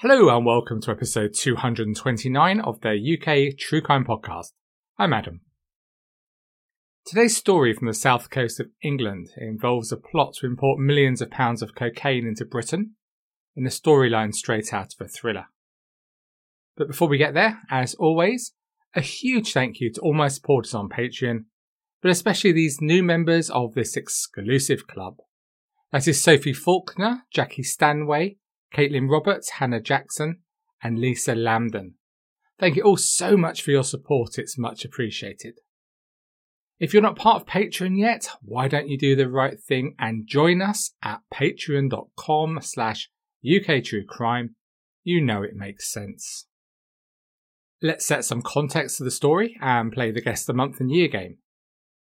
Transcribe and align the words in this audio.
Hello 0.00 0.28
and 0.28 0.44
welcome 0.44 0.78
to 0.82 0.90
episode 0.90 1.32
229 1.32 2.60
of 2.60 2.78
the 2.82 3.16
UK 3.16 3.58
True 3.58 3.80
Crime 3.80 4.04
Podcast. 4.04 4.48
I'm 4.98 5.14
Adam. 5.14 5.40
Today's 7.06 7.34
story 7.34 7.72
from 7.72 7.86
the 7.86 7.94
south 7.94 8.28
coast 8.28 8.60
of 8.60 8.66
England 8.82 9.30
involves 9.38 9.90
a 9.90 9.96
plot 9.96 10.34
to 10.34 10.46
import 10.46 10.78
millions 10.78 11.22
of 11.22 11.30
pounds 11.30 11.62
of 11.62 11.74
cocaine 11.74 12.26
into 12.26 12.44
Britain 12.44 12.96
in 13.56 13.64
a 13.64 13.70
storyline 13.70 14.34
straight 14.34 14.70
out 14.70 14.92
of 14.92 15.06
a 15.06 15.08
thriller. 15.08 15.46
But 16.76 16.88
before 16.88 17.08
we 17.08 17.16
get 17.16 17.32
there, 17.32 17.60
as 17.70 17.94
always, 17.94 18.52
a 18.94 19.00
huge 19.00 19.54
thank 19.54 19.80
you 19.80 19.90
to 19.94 20.00
all 20.02 20.12
my 20.12 20.28
supporters 20.28 20.74
on 20.74 20.90
Patreon, 20.90 21.46
but 22.02 22.10
especially 22.10 22.52
these 22.52 22.82
new 22.82 23.02
members 23.02 23.48
of 23.48 23.72
this 23.72 23.96
exclusive 23.96 24.86
club. 24.86 25.14
That 25.90 26.06
is 26.06 26.22
Sophie 26.22 26.52
Faulkner, 26.52 27.22
Jackie 27.32 27.62
Stanway, 27.62 28.36
Caitlin 28.74 29.10
Roberts, 29.10 29.50
Hannah 29.50 29.80
Jackson, 29.80 30.40
and 30.82 30.98
Lisa 30.98 31.34
Lambden. 31.34 31.94
Thank 32.58 32.76
you 32.76 32.82
all 32.82 32.96
so 32.96 33.36
much 33.36 33.62
for 33.62 33.70
your 33.70 33.84
support, 33.84 34.38
it's 34.38 34.58
much 34.58 34.84
appreciated. 34.84 35.54
If 36.78 36.92
you're 36.92 37.02
not 37.02 37.16
part 37.16 37.42
of 37.42 37.48
Patreon 37.48 37.98
yet, 37.98 38.28
why 38.42 38.68
don't 38.68 38.88
you 38.88 38.98
do 38.98 39.16
the 39.16 39.28
right 39.28 39.58
thing 39.58 39.94
and 39.98 40.26
join 40.26 40.60
us 40.60 40.92
at 41.02 41.20
patreon.com 41.32 42.58
slash 42.60 43.08
uktruecrime. 43.44 44.50
You 45.02 45.20
know 45.22 45.42
it 45.42 45.54
makes 45.54 45.90
sense. 45.90 46.46
Let's 47.80 48.06
set 48.06 48.24
some 48.24 48.42
context 48.42 48.98
to 48.98 49.04
the 49.04 49.10
story 49.10 49.56
and 49.60 49.92
play 49.92 50.10
the 50.10 50.20
Guess 50.20 50.44
the 50.44 50.52
Month 50.52 50.80
and 50.80 50.90
Year 50.90 51.08
game. 51.08 51.38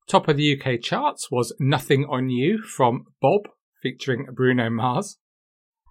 Top 0.08 0.28
of 0.28 0.38
the 0.38 0.60
UK 0.60 0.82
charts 0.82 1.30
was 1.32 1.56
Nothing 1.60 2.06
on 2.06 2.30
You 2.30 2.62
from 2.62 3.06
B.o.B 3.22 3.50
featuring 3.82 4.28
Bruno 4.34 4.70
Mars. 4.70 5.18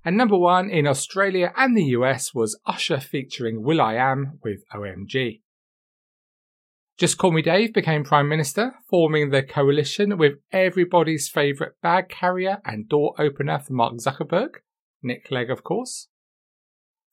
And 0.05 0.17
number 0.19 0.37
one 0.37 0.69
in 0.69 0.87
Australia 0.87 1.53
and 1.57 1.77
the 1.77 1.85
US 1.97 2.35
was 2.35 2.61
Usher 2.67 3.01
featuring 3.01 3.63
will.i.am 3.63 4.39
with 4.43 4.65
OMG. 4.75 5.41
Just 6.99 7.19
Call 7.19 7.33
Me 7.33 7.43
Dave 7.43 7.73
became 7.73 8.05
Prime 8.05 8.29
Minister, 8.29 8.75
forming 8.89 9.31
the 9.31 9.43
coalition 9.43 10.17
with 10.17 10.35
everybody's 10.53 11.29
favourite 11.29 11.73
bag 11.83 12.09
carrier 12.09 12.59
and 12.65 12.89
door 12.89 13.15
opener 13.19 13.59
for 13.59 13.73
Mark 13.73 13.95
Zuckerberg, 13.95 14.57
Nick 15.03 15.25
Clegg, 15.25 15.51
of 15.51 15.65
course. 15.65 16.09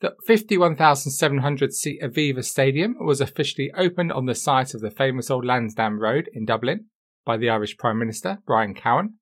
The 0.02 0.16
51,700 0.28 1.74
seat 1.74 2.02
Aviva 2.02 2.44
Stadium 2.44 2.96
was 3.00 3.22
officially 3.22 3.72
opened 3.76 4.12
on 4.12 4.26
the 4.26 4.36
site 4.36 4.74
of 4.74 4.82
the 4.82 4.92
famous 4.92 5.32
old 5.32 5.46
Lansdowne 5.46 5.98
Road 5.98 6.30
in 6.34 6.46
Dublin 6.46 6.88
by 7.26 7.38
the 7.38 7.50
Irish 7.50 7.78
Prime 7.78 7.98
Minister, 7.98 8.40
Brian 8.46 8.76
Cowen. 8.76 9.16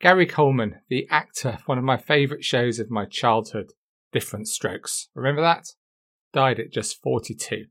Gary 0.00 0.26
Coleman, 0.26 0.80
the 0.88 1.06
actor, 1.10 1.58
one 1.66 1.78
of 1.78 1.84
my 1.84 1.96
favourite 1.96 2.44
shows 2.44 2.78
of 2.78 2.90
my 2.90 3.06
childhood, 3.06 3.72
Diff'rent 4.12 4.46
Strokes. 4.46 5.08
Remember 5.14 5.40
that? 5.40 5.68
Died 6.32 6.60
at 6.60 6.72
just 6.72 7.00
42. 7.02 7.64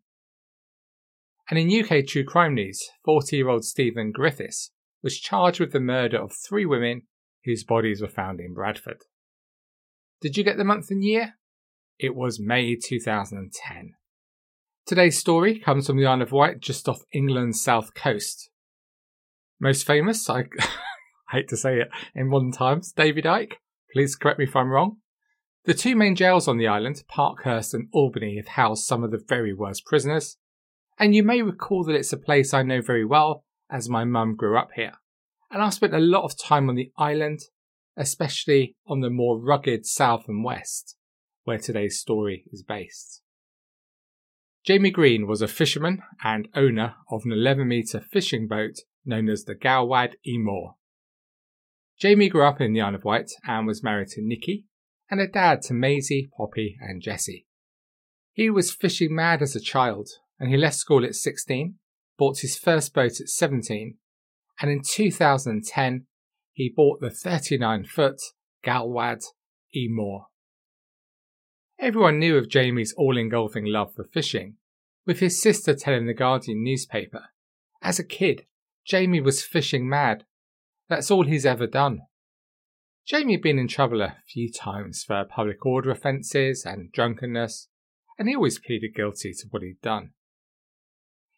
And 1.50 1.60
in 1.60 1.84
UK 1.84 2.06
true 2.08 2.24
crime 2.24 2.56
news, 2.56 2.90
40 3.04 3.36
year 3.36 3.50
old 3.50 3.64
Stephen 3.64 4.12
Griffiths 4.12 4.72
was 5.04 5.20
charged 5.20 5.60
with 5.60 5.72
the 5.72 5.80
murder 5.80 6.18
of 6.18 6.34
three 6.34 6.66
women 6.66 7.04
whose 7.46 7.64
bodies 7.64 8.02
were 8.02 8.08
found 8.08 8.40
in 8.40 8.56
Bradford. 8.56 9.04
Did 10.20 10.36
you 10.36 10.44
get 10.44 10.58
the 10.58 10.64
month 10.64 10.90
and 10.90 11.04
year? 11.04 11.36
It 12.00 12.16
was 12.16 12.40
May 12.40 12.76
2010. 12.76 13.94
Today's 14.88 15.20
story 15.20 15.60
comes 15.60 15.86
from 15.86 15.98
the 15.98 16.06
Isle 16.08 16.24
of 16.24 16.32
Wight, 16.32 16.60
just 16.60 16.90
off 16.90 17.04
England's 17.14 17.62
south 17.62 17.94
coast. 17.94 18.50
Most 19.60 19.86
famous, 19.86 20.28
I, 20.30 20.46
hate 21.36 21.48
to 21.50 21.58
say 21.58 21.80
it 21.80 21.90
in 22.14 22.30
modern 22.30 22.52
times, 22.52 22.92
David 22.92 23.26
Icke. 23.26 23.54
Please 23.94 24.16
correct 24.16 24.40
me 24.40 24.46
if 24.46 24.56
I'm 24.56 24.70
wrong. 24.70 24.98
The 25.66 25.74
two 25.74 25.96
main 25.96 26.16
jails 26.16 26.48
on 26.48 26.58
the 26.58 26.68
island, 26.68 27.04
Parkhurst 27.08 27.74
and 27.74 27.88
Albany, 27.92 28.38
have 28.38 28.50
housed 28.50 28.86
some 28.86 29.04
of 29.04 29.12
the 29.12 29.24
very 29.28 29.54
worst 29.54 29.86
prisoners. 29.86 30.38
And 30.98 31.16
you 31.16 31.24
may 31.24 31.42
recall 31.42 31.84
that 31.86 31.96
it's 31.96 32.14
a 32.14 32.18
place 32.18 32.54
I 32.54 32.64
know 32.64 32.82
very 32.82 33.06
well, 33.06 33.46
as 33.70 33.90
my 33.90 34.04
mum 34.04 34.36
grew 34.36 34.58
up 34.58 34.72
here. 34.76 34.94
And 35.52 35.62
I've 35.62 35.74
spent 35.74 35.94
a 35.94 36.00
lot 36.00 36.24
of 36.24 36.38
time 36.38 36.70
on 36.70 36.76
the 36.76 36.92
island, 36.98 37.40
especially 37.98 38.76
on 38.88 39.02
the 39.02 39.10
more 39.10 39.40
rugged 39.40 39.86
south 39.86 40.28
and 40.28 40.44
west 40.44 40.96
where 41.46 41.60
today's 41.60 42.00
story 42.00 42.44
is 42.52 42.64
based. 42.64 43.22
Jamie 44.66 44.90
Green 44.90 45.28
was 45.28 45.42
a 45.42 45.48
fisherman 45.48 46.02
and 46.24 46.50
owner 46.56 46.96
of 47.10 47.22
an 47.24 47.32
11 47.32 47.68
metre 47.68 48.02
fishing 48.02 48.48
boat 48.48 48.80
known 49.06 49.30
as 49.30 49.46
the 49.46 49.56
Galwad 49.56 50.14
Emor. 50.28 50.74
Jamie 51.98 52.30
grew 52.30 52.46
up 52.46 52.60
in 52.60 52.74
the 52.74 52.82
Isle 52.82 52.96
of 52.96 53.06
Wight 53.06 53.32
and 53.48 53.66
was 53.66 53.84
married 53.84 54.10
to 54.10 54.22
Nikki 54.22 54.66
and 55.10 55.22
a 55.22 55.28
dad 55.28 55.62
to 55.64 55.74
Maisie, 55.74 56.30
Poppy, 56.36 56.78
and 56.82 57.02
Jessie. 57.02 57.46
He 58.34 58.50
was 58.50 58.74
fishing 58.74 59.16
mad 59.16 59.42
as 59.42 59.56
a 59.56 59.62
child 59.62 60.10
and 60.40 60.50
he 60.50 60.58
left 60.58 60.76
school 60.76 61.06
at 61.06 61.16
16, 61.16 61.76
bought 62.18 62.40
his 62.40 62.58
first 62.58 62.94
boat 62.94 63.22
at 63.22 63.30
17, 63.30 63.98
and 64.62 64.72
in 64.72 64.82
2010 64.82 66.06
he 66.52 66.74
bought 66.76 67.00
the 67.02 67.10
39 67.10 67.86
foot 67.86 68.22
Galwad 68.64 69.24
Emor. 69.76 70.26
Everyone 71.80 72.20
knew 72.20 72.38
of 72.38 72.50
Jamie's 72.50 72.94
all 72.98 73.18
engulfing 73.18 73.66
love 73.66 73.94
for 73.94 74.06
fishing, 74.06 74.56
with 75.06 75.20
his 75.20 75.42
sister 75.42 75.76
telling 75.76 76.08
the 76.08 76.14
Guardian 76.14 76.64
newspaper. 76.64 77.26
As 77.82 78.00
a 78.00 78.04
kid, 78.04 78.46
Jamie 78.86 79.22
was 79.22 79.44
fishing 79.44 79.88
mad. 79.88 80.24
That's 80.88 81.10
all 81.10 81.26
he's 81.26 81.46
ever 81.46 81.68
done. 81.68 82.02
Jamie 83.06 83.34
had 83.34 83.42
been 83.42 83.60
in 83.60 83.68
trouble 83.68 84.02
a 84.02 84.18
few 84.28 84.52
times 84.52 85.04
for 85.04 85.24
public 85.26 85.66
order 85.66 85.92
offences 85.92 86.66
and 86.66 86.92
drunkenness, 86.92 87.68
and 88.18 88.28
he 88.28 88.36
always 88.36 88.60
pleaded 88.60 88.96
guilty 88.96 89.32
to 89.34 89.48
what 89.52 89.62
he'd 89.62 89.82
done. 89.82 90.12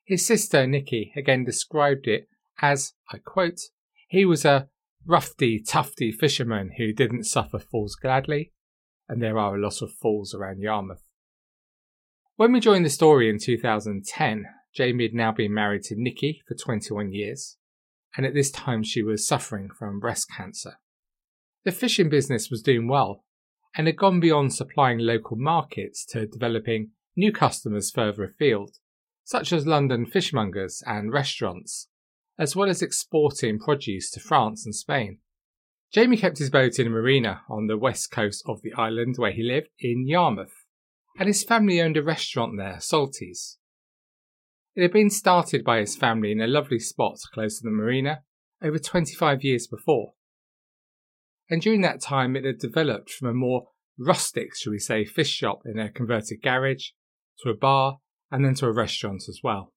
His 0.05 0.25
sister, 0.25 0.65
Nikki, 0.65 1.11
again 1.17 1.43
described 1.43 2.07
it 2.07 2.29
as, 2.61 2.93
I 3.11 3.17
quote, 3.17 3.59
he 4.07 4.23
was 4.23 4.45
a 4.45 4.69
roughy, 5.05 5.59
tufty 5.65 6.11
fisherman 6.11 6.71
who 6.77 6.93
didn't 6.93 7.25
suffer 7.25 7.59
fools 7.59 7.95
gladly, 7.95 8.53
and 9.09 9.21
there 9.21 9.37
are 9.37 9.55
a 9.55 9.61
lot 9.61 9.81
of 9.81 9.91
fools 9.91 10.33
around 10.33 10.61
Yarmouth. 10.61 11.03
When 12.37 12.53
we 12.53 12.59
joined 12.59 12.85
the 12.85 12.89
story 12.89 13.29
in 13.29 13.39
2010, 13.39 14.45
Jamie 14.73 15.05
had 15.05 15.13
now 15.13 15.31
been 15.31 15.53
married 15.53 15.83
to 15.83 15.95
Nikki 15.97 16.41
for 16.47 16.55
21 16.55 17.11
years, 17.11 17.57
and 18.15 18.25
at 18.25 18.33
this 18.33 18.51
time 18.51 18.83
she 18.83 19.03
was 19.03 19.27
suffering 19.27 19.69
from 19.69 19.99
breast 19.99 20.27
cancer. 20.35 20.79
The 21.65 21.71
fishing 21.71 22.09
business 22.09 22.49
was 22.49 22.61
doing 22.61 22.87
well, 22.87 23.25
and 23.75 23.87
had 23.87 23.97
gone 23.97 24.19
beyond 24.19 24.53
supplying 24.53 24.99
local 24.99 25.37
markets 25.37 26.05
to 26.07 26.25
developing 26.25 26.91
new 27.15 27.31
customers 27.31 27.91
further 27.91 28.23
afield, 28.23 28.77
such 29.23 29.51
as 29.51 29.67
London 29.67 30.05
fishmongers 30.05 30.81
and 30.85 31.11
restaurants, 31.11 31.89
as 32.39 32.55
well 32.55 32.69
as 32.69 32.81
exporting 32.81 33.59
produce 33.59 34.09
to 34.11 34.19
France 34.19 34.65
and 34.65 34.73
Spain. 34.73 35.19
Jamie 35.91 36.17
kept 36.17 36.37
his 36.37 36.49
boat 36.49 36.79
in 36.79 36.87
a 36.87 36.89
marina 36.89 37.41
on 37.49 37.67
the 37.67 37.77
west 37.77 38.11
coast 38.11 38.43
of 38.45 38.61
the 38.61 38.73
island 38.73 39.15
where 39.17 39.31
he 39.31 39.43
lived 39.43 39.69
in 39.79 40.07
Yarmouth, 40.07 40.65
and 41.19 41.27
his 41.27 41.43
family 41.43 41.81
owned 41.81 41.97
a 41.97 42.03
restaurant 42.03 42.53
there, 42.57 42.77
Salties. 42.79 43.56
It 44.77 44.83
had 44.83 44.93
been 44.93 45.09
started 45.09 45.65
by 45.65 45.79
his 45.79 45.97
family 45.97 46.31
in 46.31 46.39
a 46.39 46.47
lovely 46.47 46.79
spot 46.79 47.17
close 47.33 47.57
to 47.57 47.63
the 47.63 47.71
marina 47.71 48.21
over 48.63 48.79
25 48.79 49.43
years 49.43 49.67
before. 49.67 50.13
And 51.49 51.61
during 51.61 51.81
that 51.81 51.99
time, 51.99 52.37
it 52.37 52.45
had 52.45 52.59
developed 52.59 53.09
from 53.09 53.27
a 53.27 53.33
more 53.33 53.69
rustic, 53.97 54.55
shall 54.55 54.71
we 54.71 54.79
say, 54.79 55.03
fish 55.03 55.31
shop 55.31 55.63
in 55.65 55.79
a 55.79 55.91
converted 55.91 56.41
garage 56.41 56.91
to 57.39 57.49
a 57.49 57.53
bar 57.53 57.97
and 58.31 58.45
then 58.45 58.55
to 58.55 58.67
a 58.67 58.71
restaurant 58.71 59.23
as 59.27 59.41
well. 59.43 59.73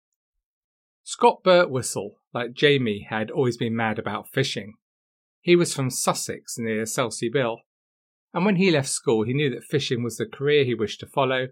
Scott 1.02 1.42
Birtwistle, 1.42 2.16
like 2.32 2.52
Jamie, 2.52 3.06
had 3.08 3.32
always 3.32 3.56
been 3.56 3.74
mad 3.74 3.98
about 3.98 4.28
fishing 4.28 4.74
he 5.40 5.56
was 5.56 5.74
from 5.74 5.90
Sussex 5.90 6.58
near 6.58 6.84
Selsey 6.84 7.30
Bill, 7.32 7.60
and 8.34 8.44
when 8.44 8.56
he 8.56 8.70
left 8.70 8.88
school, 8.88 9.24
he 9.24 9.32
knew 9.32 9.50
that 9.50 9.64
fishing 9.64 10.02
was 10.02 10.16
the 10.16 10.26
career 10.26 10.64
he 10.64 10.74
wished 10.74 11.00
to 11.00 11.06
follow, 11.06 11.48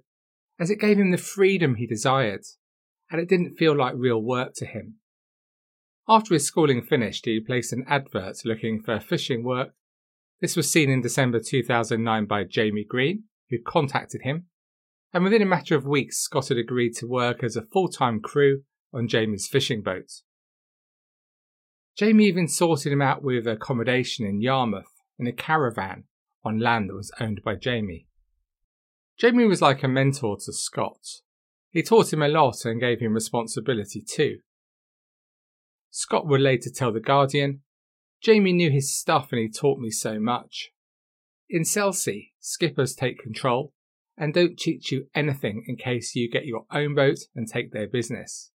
as 0.61 0.71
it 0.71 0.81
gave 0.81 0.99
him 0.99 1.11
the 1.11 1.17
freedom 1.17 1.77
he 1.77 1.87
desired, 1.87 2.43
and 3.10 3.20
it 3.20 3.28
didn't 3.28 3.56
feel 3.56 3.76
like 3.76 3.94
real 3.96 4.22
work 4.22 4.52
to 4.56 4.66
him. 4.66 4.96
After 6.08 6.34
his 6.34 6.46
schooling 6.46 6.82
finished, 6.82 7.26
he 7.26 7.40
placed 7.40 7.72
an 7.72 7.84
advert 7.87 8.38
looking 8.44 8.82
for 8.82 8.99
fishing 8.99 9.44
work, 9.44 9.75
This 10.40 10.56
was 10.56 10.70
seen 10.70 10.88
in 10.88 11.00
December 11.00 11.40
2009 11.40 12.26
by 12.26 12.44
Jamie 12.44 12.84
Green, 12.88 13.25
who 13.50 13.58
contacted 13.64 14.22
him, 14.22 14.46
and 15.12 15.25
within 15.25 15.43
a 15.43 15.46
matter 15.46 15.75
of 15.75 15.87
weeks, 15.87 16.20
Scott 16.20 16.49
had 16.49 16.58
agreed 16.58 16.94
to 16.96 17.06
work 17.06 17.43
as 17.43 17.56
a 17.56 17.62
full 17.62 17.88
time 17.88 18.20
crew 18.20 18.62
on 18.93 19.08
Jamie's 19.08 19.49
fishing 19.49 19.82
boat. 19.82 20.22
Jamie 21.96 22.26
even 22.26 22.46
sorted 22.46 22.93
him 22.93 23.02
out 23.02 23.22
with 23.22 23.46
accommodation 23.46 24.25
in 24.25 24.40
Yarmouth 24.40 25.02
in 25.19 25.26
a 25.26 25.32
caravan 25.32 26.05
on 26.44 26.60
land 26.60 26.88
that 26.88 26.94
was 26.94 27.10
owned 27.19 27.43
by 27.44 27.56
Jamie. 27.56 28.06
Jamie 29.19 29.46
was 29.46 29.60
like 29.60 29.82
a 29.82 29.88
mentor 29.88 30.37
to 30.37 30.52
Scott. 30.52 31.00
He 31.70 31.82
taught 31.82 32.12
him 32.12 32.23
a 32.23 32.29
lot 32.29 32.65
and 32.65 32.81
gave 32.81 33.00
him 33.00 33.12
responsibility 33.12 34.03
too. 34.03 34.38
Scott 35.91 36.26
would 36.26 36.41
later 36.41 36.70
tell 36.70 36.93
The 36.93 37.00
Guardian, 37.00 37.62
Jamie 38.20 38.53
knew 38.53 38.70
his 38.70 38.94
stuff 38.94 39.29
and 39.32 39.41
he 39.41 39.49
taught 39.49 39.79
me 39.79 39.91
so 39.91 40.19
much. 40.19 40.70
In 41.49 41.62
Selsey, 41.62 42.32
skippers 42.41 42.94
take 42.94 43.19
control 43.19 43.73
and 44.17 44.35
don't 44.35 44.59
teach 44.59 44.91
you 44.91 45.06
anything 45.15 45.65
in 45.67 45.76
case 45.76 46.15
you 46.15 46.31
get 46.31 46.44
your 46.44 46.65
own 46.73 46.94
boat 46.94 47.19
and 47.35 47.47
take 47.47 47.73
their 47.73 47.87
business. 47.87 48.50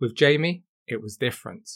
With 0.00 0.14
Jamie, 0.14 0.62
it 0.86 1.02
was 1.02 1.16
different. 1.16 1.68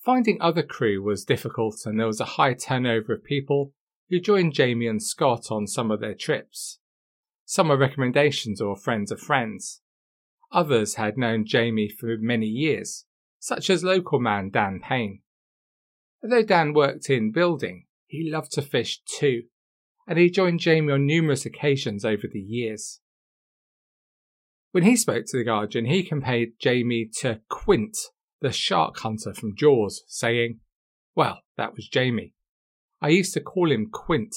Finding 0.00 0.40
other 0.40 0.62
crew 0.62 1.02
was 1.02 1.24
difficult 1.24 1.82
and 1.84 1.98
there 1.98 2.06
was 2.06 2.20
a 2.20 2.36
high 2.36 2.54
turnover 2.54 3.12
of 3.12 3.24
people 3.24 3.72
who 4.08 4.18
joined 4.18 4.54
Jamie 4.54 4.86
and 4.86 5.02
Scott 5.02 5.50
on 5.50 5.66
some 5.66 5.90
of 5.90 6.00
their 6.00 6.14
trips. 6.14 6.78
Some 7.50 7.68
were 7.68 7.78
recommendations 7.78 8.60
or 8.60 8.76
friends 8.76 9.10
of 9.10 9.20
friends. 9.20 9.80
Others 10.52 10.96
had 10.96 11.16
known 11.16 11.46
Jamie 11.46 11.88
for 11.88 12.18
many 12.18 12.46
years, 12.46 13.06
such 13.38 13.70
as 13.70 13.82
local 13.82 14.20
man 14.20 14.50
Dan 14.50 14.80
Payne. 14.84 15.22
Although 16.22 16.42
Dan 16.42 16.74
worked 16.74 17.08
in 17.08 17.32
building, 17.32 17.86
he 18.06 18.30
loved 18.30 18.52
to 18.52 18.62
fish 18.62 19.00
too, 19.06 19.44
and 20.06 20.18
he 20.18 20.28
joined 20.28 20.60
Jamie 20.60 20.92
on 20.92 21.06
numerous 21.06 21.46
occasions 21.46 22.04
over 22.04 22.26
the 22.30 22.38
years. 22.38 23.00
When 24.72 24.84
he 24.84 24.94
spoke 24.94 25.24
to 25.28 25.38
the 25.38 25.44
Guardian, 25.44 25.86
he 25.86 26.02
compared 26.02 26.60
Jamie 26.60 27.08
to 27.20 27.40
Quint, 27.48 27.96
the 28.42 28.52
shark 28.52 28.98
hunter 28.98 29.32
from 29.32 29.56
Jaws, 29.56 30.02
saying, 30.06 30.60
Well, 31.14 31.40
that 31.56 31.74
was 31.74 31.88
Jamie. 31.88 32.34
I 33.00 33.08
used 33.08 33.32
to 33.32 33.40
call 33.40 33.72
him 33.72 33.88
Quint. 33.90 34.36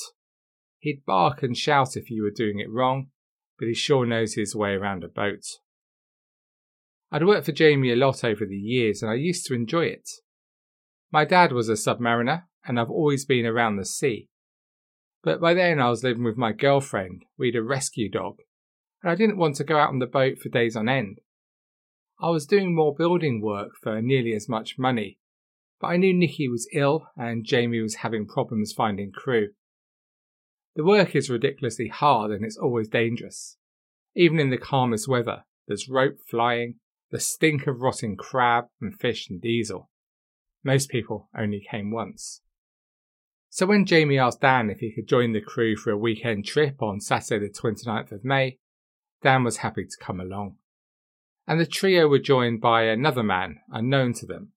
He'd 0.82 1.06
bark 1.06 1.44
and 1.44 1.56
shout 1.56 1.96
if 1.96 2.10
you 2.10 2.24
were 2.24 2.32
doing 2.32 2.60
it 2.60 2.70
wrong, 2.70 3.12
but 3.60 3.68
he 3.68 3.74
sure 3.76 4.04
knows 4.04 4.34
his 4.34 4.56
way 4.56 4.72
around 4.72 5.04
a 5.04 5.08
boat. 5.08 5.46
I'd 7.12 7.26
worked 7.26 7.46
for 7.46 7.52
Jamie 7.52 7.92
a 7.92 7.96
lot 7.96 8.24
over 8.24 8.48
the 8.48 8.58
years 8.58 9.04
and 9.04 9.12
I 9.12 9.14
used 9.14 9.46
to 9.46 9.54
enjoy 9.54 9.86
it. 9.86 10.10
My 11.12 11.24
dad 11.24 11.52
was 11.52 11.70
a 11.70 11.74
submariner 11.74 12.44
and 12.66 12.80
I've 12.80 12.90
always 12.90 13.26
been 13.26 13.46
around 13.46 13.76
the 13.76 13.86
sea. 13.86 14.28
But 15.24 15.40
by 15.40 15.54
then 15.54 15.80
I 15.80 15.90
was 15.90 16.04
living 16.04 16.24
with 16.24 16.36
my 16.36 16.52
girlfriend, 16.52 17.26
we'd 17.38 17.56
a 17.56 17.62
rescue 17.62 18.10
dog, 18.10 18.38
and 19.04 19.12
I 19.12 19.16
didn't 19.16 19.38
want 19.38 19.58
to 19.58 19.64
go 19.64 19.78
out 19.78 19.90
on 19.90 20.00
the 20.00 20.08
boat 20.08 20.40
for 20.40 20.50
days 20.50 20.76
on 20.76 20.90
end. 20.90 21.20
I 22.20 22.32
was 22.32 22.48
doing 22.48 22.74
more 22.74 22.96
building 22.96 23.40
work 23.40 23.74
for 23.84 24.02
nearly 24.02 24.34
as 24.34 24.50
much 24.50 24.80
money, 24.80 25.20
but 25.80 25.88
I 25.88 25.98
knew 25.98 26.14
Nikki 26.14 26.48
was 26.48 26.68
ill 26.74 27.08
and 27.16 27.46
Jamie 27.46 27.82
was 27.82 27.96
having 27.96 28.26
problems 28.26 28.74
finding 28.74 29.12
crew. 29.12 29.50
The 30.76 30.84
work 30.84 31.16
is 31.16 31.30
ridiculously 31.30 31.90
hard 31.90 32.32
and 32.32 32.46
it's 32.46 32.58
always 32.58 32.88
dangerous. 32.88 33.58
Even 34.16 34.40
in 34.40 34.50
the 34.50 34.58
calmest 34.58 35.08
weather, 35.08 35.44
there's 35.68 35.90
rope 35.90 36.20
flying, 36.26 36.76
the 37.12 37.20
stink 37.20 37.68
of 37.68 37.82
rotting 37.82 38.16
crab 38.16 38.66
and 38.80 38.98
fish 38.98 39.30
and 39.30 39.42
diesel. 39.42 39.90
Most 40.64 40.90
people 40.90 41.30
only 41.38 41.66
came 41.70 41.92
once. 41.92 42.42
So 43.50 43.66
when 43.66 43.86
Jamie 43.86 44.18
asked 44.18 44.42
Dan 44.42 44.70
if 44.70 44.80
he 44.80 44.94
could 44.94 45.10
join 45.10 45.34
the 45.34 45.42
crew 45.42 45.76
for 45.76 45.92
a 45.92 45.98
weekend 45.98 46.46
trip 46.46 46.82
on 46.82 47.02
Saturday 47.02 47.48
the 47.48 47.54
29th 47.54 48.14
of 48.14 48.24
May, 48.24 48.60
Dan 49.22 49.44
was 49.44 49.58
happy 49.58 49.84
to 49.84 49.98
come 50.06 50.22
along. 50.22 50.56
And 51.48 51.60
the 51.60 51.66
trio 51.66 52.08
were 52.08 52.20
joined 52.20 52.62
by 52.62 52.84
another 52.84 53.24
man 53.24 53.60
unknown 53.70 54.14
to 54.14 54.26
them. 54.26 54.54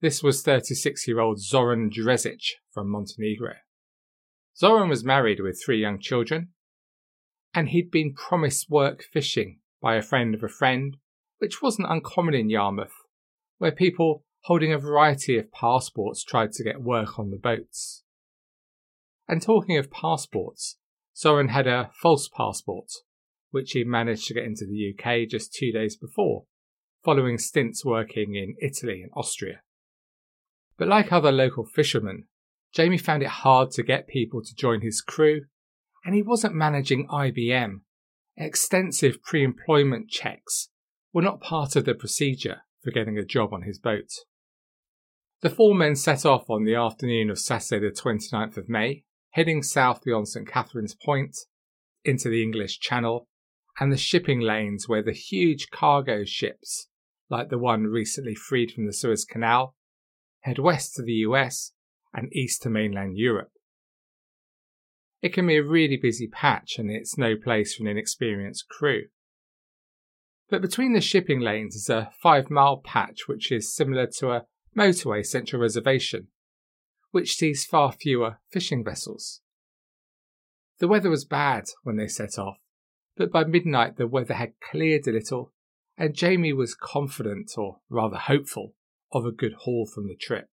This 0.00 0.20
was 0.20 0.42
36 0.42 1.06
year 1.06 1.20
old 1.20 1.40
Zoran 1.40 1.90
Dresic 1.90 2.42
from 2.72 2.90
Montenegro. 2.90 3.54
Zoran 4.56 4.88
was 4.88 5.04
married 5.04 5.40
with 5.40 5.60
three 5.60 5.80
young 5.80 5.98
children, 5.98 6.50
and 7.52 7.68
he'd 7.68 7.90
been 7.90 8.14
promised 8.14 8.70
work 8.70 9.02
fishing 9.02 9.60
by 9.80 9.96
a 9.96 10.02
friend 10.02 10.34
of 10.34 10.42
a 10.42 10.48
friend, 10.48 10.96
which 11.38 11.60
wasn't 11.60 11.90
uncommon 11.90 12.34
in 12.34 12.50
Yarmouth, 12.50 12.94
where 13.58 13.72
people 13.72 14.24
holding 14.42 14.72
a 14.72 14.78
variety 14.78 15.38
of 15.38 15.50
passports 15.50 16.22
tried 16.22 16.52
to 16.52 16.64
get 16.64 16.82
work 16.82 17.18
on 17.18 17.30
the 17.30 17.36
boats. 17.36 18.04
And 19.26 19.40
talking 19.40 19.76
of 19.76 19.90
passports, 19.90 20.78
Zoran 21.16 21.48
had 21.48 21.66
a 21.66 21.90
false 22.00 22.28
passport, 22.28 22.90
which 23.50 23.72
he 23.72 23.84
managed 23.84 24.26
to 24.26 24.34
get 24.34 24.44
into 24.44 24.66
the 24.66 24.94
UK 24.94 25.28
just 25.28 25.52
two 25.52 25.72
days 25.72 25.96
before, 25.96 26.44
following 27.04 27.38
stints 27.38 27.84
working 27.84 28.34
in 28.34 28.56
Italy 28.60 29.02
and 29.02 29.10
Austria. 29.16 29.62
But 30.76 30.88
like 30.88 31.12
other 31.12 31.32
local 31.32 31.64
fishermen, 31.64 32.24
Jamie 32.74 32.98
found 32.98 33.22
it 33.22 33.28
hard 33.28 33.70
to 33.70 33.84
get 33.84 34.08
people 34.08 34.42
to 34.42 34.54
join 34.54 34.80
his 34.80 35.00
crew, 35.00 35.42
and 36.04 36.14
he 36.14 36.22
wasn't 36.22 36.54
managing 36.54 37.06
IBM. 37.08 37.80
Extensive 38.36 39.22
pre 39.22 39.44
employment 39.44 40.10
checks 40.10 40.70
were 41.12 41.22
not 41.22 41.40
part 41.40 41.76
of 41.76 41.84
the 41.84 41.94
procedure 41.94 42.62
for 42.82 42.90
getting 42.90 43.16
a 43.16 43.24
job 43.24 43.52
on 43.52 43.62
his 43.62 43.78
boat. 43.78 44.10
The 45.40 45.50
four 45.50 45.74
men 45.74 45.94
set 45.94 46.26
off 46.26 46.50
on 46.50 46.64
the 46.64 46.74
afternoon 46.74 47.30
of 47.30 47.38
Saturday, 47.38 47.88
the 47.88 47.94
29th 47.94 48.56
of 48.56 48.68
May, 48.68 49.04
heading 49.30 49.62
south 49.62 50.02
beyond 50.02 50.26
St 50.26 50.46
Catherine's 50.48 50.94
Point 50.94 51.36
into 52.04 52.28
the 52.28 52.42
English 52.42 52.80
Channel 52.80 53.28
and 53.78 53.92
the 53.92 53.96
shipping 53.96 54.40
lanes 54.40 54.88
where 54.88 55.02
the 55.02 55.12
huge 55.12 55.70
cargo 55.70 56.24
ships, 56.24 56.88
like 57.30 57.50
the 57.50 57.58
one 57.58 57.84
recently 57.84 58.34
freed 58.34 58.72
from 58.72 58.86
the 58.86 58.92
Suez 58.92 59.24
Canal, 59.24 59.76
head 60.40 60.58
west 60.58 60.94
to 60.94 61.02
the 61.02 61.12
US 61.12 61.72
and 62.14 62.34
east 62.34 62.62
to 62.62 62.70
mainland 62.70 63.18
Europe. 63.18 63.50
It 65.20 65.32
can 65.32 65.46
be 65.46 65.56
a 65.56 65.62
really 65.62 65.96
busy 65.96 66.28
patch 66.28 66.78
and 66.78 66.90
it's 66.90 67.18
no 67.18 67.34
place 67.36 67.74
for 67.74 67.82
an 67.82 67.88
inexperienced 67.88 68.68
crew. 68.68 69.04
But 70.50 70.62
between 70.62 70.92
the 70.92 71.00
shipping 71.00 71.40
lanes 71.40 71.74
is 71.74 71.88
a 71.88 72.12
five 72.22 72.50
mile 72.50 72.76
patch 72.76 73.26
which 73.26 73.50
is 73.50 73.74
similar 73.74 74.06
to 74.18 74.30
a 74.30 74.46
motorway 74.76 75.24
central 75.24 75.62
reservation, 75.62 76.28
which 77.10 77.36
sees 77.36 77.64
far 77.64 77.92
fewer 77.92 78.38
fishing 78.52 78.84
vessels. 78.84 79.40
The 80.78 80.88
weather 80.88 81.10
was 81.10 81.24
bad 81.24 81.64
when 81.82 81.96
they 81.96 82.08
set 82.08 82.38
off, 82.38 82.58
but 83.16 83.32
by 83.32 83.44
midnight 83.44 83.96
the 83.96 84.06
weather 84.06 84.34
had 84.34 84.52
cleared 84.60 85.06
a 85.06 85.12
little, 85.12 85.52
and 85.96 86.14
Jamie 86.14 86.52
was 86.52 86.74
confident, 86.74 87.52
or 87.56 87.78
rather 87.88 88.16
hopeful, 88.16 88.74
of 89.12 89.24
a 89.24 89.32
good 89.32 89.54
haul 89.60 89.86
from 89.86 90.08
the 90.08 90.16
trip. 90.16 90.48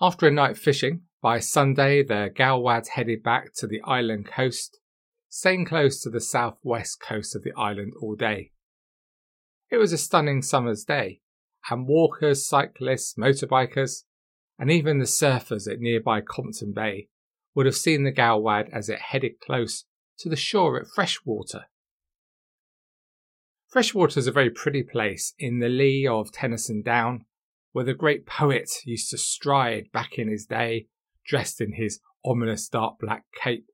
After 0.00 0.28
a 0.28 0.30
night 0.30 0.56
fishing, 0.56 1.02
by 1.20 1.40
Sunday 1.40 2.04
the 2.04 2.30
Galwads 2.32 2.90
headed 2.90 3.24
back 3.24 3.52
to 3.54 3.66
the 3.66 3.80
island 3.82 4.26
coast, 4.26 4.78
staying 5.28 5.64
close 5.64 6.00
to 6.02 6.10
the 6.10 6.20
southwest 6.20 7.00
coast 7.00 7.34
of 7.34 7.42
the 7.42 7.52
island 7.56 7.94
all 8.00 8.14
day. 8.14 8.52
It 9.70 9.78
was 9.78 9.92
a 9.92 9.98
stunning 9.98 10.40
summer's 10.40 10.84
day, 10.84 11.20
and 11.68 11.88
walkers, 11.88 12.46
cyclists, 12.46 13.14
motorbikers, 13.18 14.04
and 14.56 14.70
even 14.70 14.98
the 14.98 15.04
surfers 15.04 15.70
at 15.70 15.80
nearby 15.80 16.20
Compton 16.20 16.72
Bay 16.72 17.08
would 17.56 17.66
have 17.66 17.76
seen 17.76 18.04
the 18.04 18.12
Galwad 18.12 18.70
as 18.72 18.88
it 18.88 19.00
headed 19.00 19.40
close 19.40 19.84
to 20.18 20.28
the 20.28 20.36
shore 20.36 20.80
at 20.80 20.86
Freshwater. 20.86 21.64
Freshwater 23.66 24.20
is 24.20 24.28
a 24.28 24.32
very 24.32 24.48
pretty 24.48 24.84
place 24.84 25.34
in 25.40 25.58
the 25.58 25.68
lee 25.68 26.06
of 26.06 26.30
Tennyson 26.30 26.82
Down, 26.82 27.24
where 27.78 27.84
the 27.84 27.94
great 27.94 28.26
poet 28.26 28.68
used 28.84 29.08
to 29.08 29.16
stride 29.16 29.84
back 29.92 30.18
in 30.18 30.28
his 30.28 30.46
day, 30.46 30.88
dressed 31.24 31.60
in 31.60 31.74
his 31.74 32.00
ominous 32.24 32.68
dark 32.68 32.98
black 32.98 33.22
cape. 33.40 33.66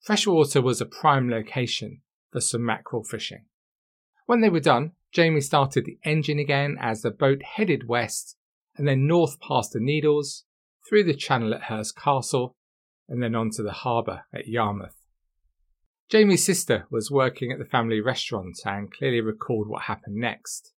Freshwater 0.00 0.62
was 0.62 0.80
a 0.80 0.86
prime 0.86 1.28
location 1.28 2.02
for 2.30 2.40
some 2.40 2.64
mackerel 2.64 3.02
fishing. 3.02 3.46
When 4.26 4.40
they 4.40 4.48
were 4.48 4.60
done, 4.60 4.92
Jamie 5.10 5.40
started 5.40 5.84
the 5.84 5.98
engine 6.04 6.38
again 6.38 6.76
as 6.80 7.02
the 7.02 7.10
boat 7.10 7.42
headed 7.42 7.88
west 7.88 8.36
and 8.76 8.86
then 8.86 9.08
north 9.08 9.40
past 9.40 9.72
the 9.72 9.80
Needles, 9.80 10.44
through 10.88 11.02
the 11.02 11.14
channel 11.14 11.52
at 11.52 11.62
Hurst 11.62 11.96
Castle, 11.96 12.54
and 13.08 13.20
then 13.20 13.34
on 13.34 13.50
to 13.56 13.64
the 13.64 13.72
harbour 13.72 14.26
at 14.32 14.46
Yarmouth. 14.46 14.94
Jamie's 16.08 16.46
sister 16.46 16.86
was 16.88 17.10
working 17.10 17.50
at 17.50 17.58
the 17.58 17.64
family 17.64 18.00
restaurant 18.00 18.60
and 18.64 18.92
clearly 18.92 19.20
recalled 19.20 19.66
what 19.66 19.82
happened 19.82 20.14
next. 20.14 20.72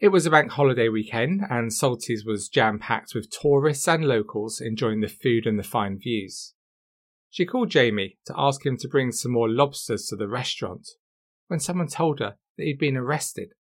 It 0.00 0.08
was 0.08 0.26
a 0.26 0.30
bank 0.30 0.52
holiday 0.52 0.88
weekend, 0.88 1.42
and 1.50 1.72
Salties 1.72 2.24
was 2.24 2.48
jam 2.48 2.78
packed 2.78 3.16
with 3.16 3.30
tourists 3.30 3.88
and 3.88 4.04
locals 4.04 4.60
enjoying 4.60 5.00
the 5.00 5.08
food 5.08 5.44
and 5.44 5.58
the 5.58 5.64
fine 5.64 5.98
views. 5.98 6.54
She 7.30 7.44
called 7.44 7.70
Jamie 7.70 8.16
to 8.26 8.34
ask 8.36 8.64
him 8.64 8.76
to 8.76 8.88
bring 8.88 9.10
some 9.10 9.32
more 9.32 9.48
lobsters 9.48 10.06
to 10.06 10.16
the 10.16 10.28
restaurant 10.28 10.88
when 11.48 11.58
someone 11.58 11.88
told 11.88 12.20
her 12.20 12.36
that 12.56 12.64
he'd 12.64 12.78
been 12.78 12.96
arrested. 12.96 13.54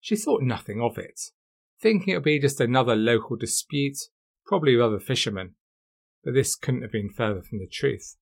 She 0.00 0.16
thought 0.16 0.42
nothing 0.42 0.80
of 0.82 0.98
it, 0.98 1.20
thinking 1.80 2.12
it 2.12 2.16
would 2.16 2.24
be 2.24 2.40
just 2.40 2.60
another 2.60 2.96
local 2.96 3.36
dispute, 3.36 3.98
probably 4.44 4.74
with 4.74 4.84
other 4.84 5.00
fishermen, 5.00 5.54
but 6.24 6.34
this 6.34 6.56
couldn't 6.56 6.82
have 6.82 6.92
been 6.92 7.10
further 7.10 7.42
from 7.42 7.60
the 7.60 7.68
truth. 7.70 8.16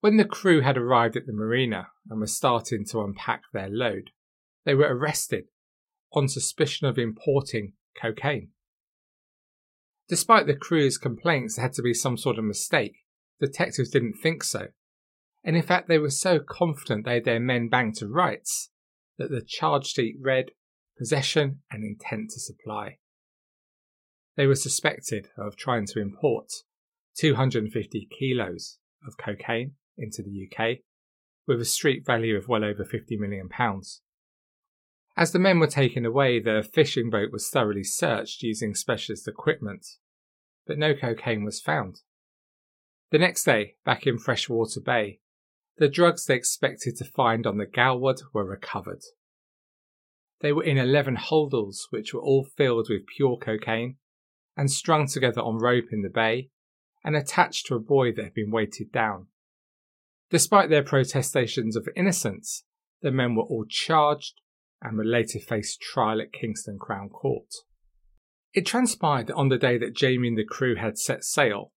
When 0.00 0.18
the 0.18 0.24
crew 0.26 0.60
had 0.60 0.76
arrived 0.76 1.16
at 1.16 1.24
the 1.24 1.32
marina 1.32 1.88
and 2.10 2.20
were 2.20 2.26
starting 2.26 2.84
to 2.90 3.00
unpack 3.00 3.44
their 3.54 3.70
load, 3.70 4.10
they 4.66 4.74
were 4.74 4.94
arrested 4.94 5.46
on 6.16 6.26
suspicion 6.26 6.88
of 6.88 6.98
importing 6.98 7.74
cocaine. 8.00 8.48
Despite 10.08 10.46
the 10.46 10.56
crew's 10.56 10.98
complaints 10.98 11.56
there 11.56 11.64
had 11.64 11.74
to 11.74 11.82
be 11.82 11.94
some 11.94 12.16
sort 12.16 12.38
of 12.38 12.44
mistake, 12.44 12.96
detectives 13.38 13.90
didn't 13.90 14.14
think 14.14 14.42
so. 14.42 14.68
And 15.44 15.56
in 15.56 15.62
fact, 15.62 15.88
they 15.88 15.98
were 15.98 16.10
so 16.10 16.40
confident 16.40 17.04
they 17.04 17.14
had 17.14 17.24
their 17.24 17.38
men 17.38 17.68
banged 17.68 17.96
to 17.96 18.08
rights 18.08 18.70
that 19.18 19.30
the 19.30 19.42
charge 19.46 19.86
sheet 19.86 20.16
read 20.20 20.50
possession 20.98 21.60
and 21.70 21.84
intent 21.84 22.30
to 22.30 22.40
supply. 22.40 22.98
They 24.36 24.46
were 24.46 24.54
suspected 24.54 25.28
of 25.36 25.56
trying 25.56 25.86
to 25.88 26.00
import 26.00 26.50
250 27.18 28.08
kilos 28.18 28.78
of 29.06 29.16
cocaine 29.16 29.72
into 29.96 30.22
the 30.22 30.48
UK 30.48 30.78
with 31.46 31.60
a 31.60 31.64
street 31.64 32.04
value 32.04 32.36
of 32.36 32.48
well 32.48 32.64
over 32.64 32.84
50 32.84 33.16
million 33.16 33.48
pounds. 33.48 34.02
As 35.16 35.32
the 35.32 35.38
men 35.38 35.58
were 35.58 35.66
taken 35.66 36.04
away, 36.04 36.40
the 36.40 36.68
fishing 36.74 37.08
boat 37.08 37.32
was 37.32 37.48
thoroughly 37.48 37.84
searched 37.84 38.42
using 38.42 38.74
specialist 38.74 39.26
equipment, 39.26 39.86
but 40.66 40.78
no 40.78 40.94
cocaine 40.94 41.42
was 41.42 41.60
found. 41.60 42.00
The 43.10 43.18
next 43.18 43.44
day, 43.44 43.76
back 43.84 44.06
in 44.06 44.18
Freshwater 44.18 44.80
Bay, 44.80 45.20
the 45.78 45.88
drugs 45.88 46.26
they 46.26 46.34
expected 46.34 46.96
to 46.96 47.04
find 47.04 47.46
on 47.46 47.56
the 47.56 47.66
Galwad 47.66 48.20
were 48.34 48.44
recovered. 48.44 49.02
They 50.40 50.52
were 50.52 50.64
in 50.64 50.76
11 50.76 51.16
holdalls, 51.16 51.86
which 51.90 52.12
were 52.12 52.20
all 52.20 52.44
filled 52.44 52.88
with 52.90 53.06
pure 53.06 53.38
cocaine 53.38 53.96
and 54.54 54.70
strung 54.70 55.06
together 55.06 55.40
on 55.40 55.58
rope 55.58 55.92
in 55.92 56.02
the 56.02 56.10
bay 56.10 56.50
and 57.02 57.16
attached 57.16 57.66
to 57.66 57.74
a 57.74 57.80
buoy 57.80 58.12
that 58.12 58.24
had 58.24 58.34
been 58.34 58.50
weighted 58.50 58.92
down. 58.92 59.28
Despite 60.28 60.68
their 60.68 60.82
protestations 60.82 61.76
of 61.76 61.88
innocence, 61.94 62.64
the 63.00 63.12
men 63.12 63.34
were 63.34 63.44
all 63.44 63.64
charged 63.68 64.40
and 64.86 64.96
would 64.96 65.06
later 65.06 65.40
face 65.40 65.76
trial 65.76 66.20
at 66.20 66.32
Kingston 66.32 66.78
Crown 66.78 67.08
Court. 67.08 67.52
It 68.54 68.64
transpired 68.64 69.26
that 69.26 69.34
on 69.34 69.48
the 69.48 69.58
day 69.58 69.76
that 69.78 69.96
Jamie 69.96 70.28
and 70.28 70.38
the 70.38 70.44
crew 70.44 70.76
had 70.76 70.96
set 70.96 71.24
sail, 71.24 71.72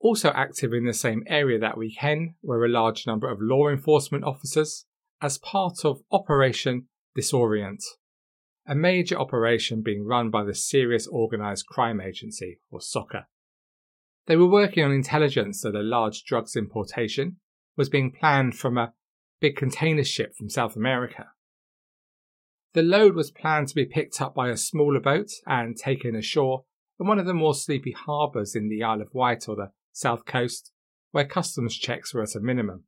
also 0.00 0.30
active 0.30 0.72
in 0.72 0.86
the 0.86 0.94
same 0.94 1.22
area 1.26 1.58
that 1.58 1.76
weekend 1.76 2.30
were 2.42 2.64
a 2.64 2.68
large 2.68 3.06
number 3.06 3.30
of 3.30 3.38
law 3.40 3.68
enforcement 3.68 4.24
officers 4.24 4.86
as 5.20 5.38
part 5.38 5.84
of 5.84 6.00
Operation 6.10 6.86
Disorient, 7.16 7.82
a 8.66 8.74
major 8.74 9.18
operation 9.18 9.82
being 9.82 10.06
run 10.06 10.30
by 10.30 10.42
the 10.42 10.54
Serious 10.54 11.06
Organised 11.06 11.66
Crime 11.66 12.00
Agency, 12.00 12.60
or 12.70 12.80
SOCA. 12.80 13.26
They 14.26 14.36
were 14.36 14.48
working 14.48 14.84
on 14.84 14.92
intelligence 14.92 15.62
that 15.62 15.74
a 15.74 15.82
large 15.82 16.24
drugs 16.24 16.56
importation 16.56 17.36
was 17.76 17.88
being 17.88 18.12
planned 18.12 18.56
from 18.56 18.78
a 18.78 18.94
big 19.40 19.56
container 19.56 20.04
ship 20.04 20.34
from 20.36 20.48
South 20.48 20.76
America. 20.76 21.26
The 22.78 22.84
load 22.84 23.16
was 23.16 23.32
planned 23.32 23.66
to 23.66 23.74
be 23.74 23.86
picked 23.86 24.22
up 24.22 24.36
by 24.36 24.50
a 24.50 24.56
smaller 24.56 25.00
boat 25.00 25.32
and 25.44 25.76
taken 25.76 26.14
ashore 26.14 26.62
in 27.00 27.08
one 27.08 27.18
of 27.18 27.26
the 27.26 27.34
more 27.34 27.52
sleepy 27.52 27.90
harbours 27.90 28.54
in 28.54 28.68
the 28.68 28.84
Isle 28.84 29.02
of 29.02 29.12
Wight 29.12 29.48
or 29.48 29.56
the 29.56 29.72
south 29.90 30.24
coast, 30.26 30.70
where 31.10 31.24
customs 31.24 31.76
checks 31.76 32.14
were 32.14 32.22
at 32.22 32.36
a 32.36 32.40
minimum. 32.40 32.84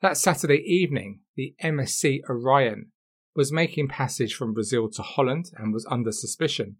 That 0.00 0.16
Saturday 0.16 0.62
evening, 0.64 1.24
the 1.36 1.56
MSC 1.62 2.20
Oriane 2.26 2.86
was 3.36 3.52
making 3.52 3.88
passage 3.88 4.34
from 4.34 4.54
Brazil 4.54 4.88
to 4.88 5.02
Holland 5.02 5.50
and 5.54 5.70
was 5.70 5.84
under 5.90 6.10
suspicion. 6.10 6.76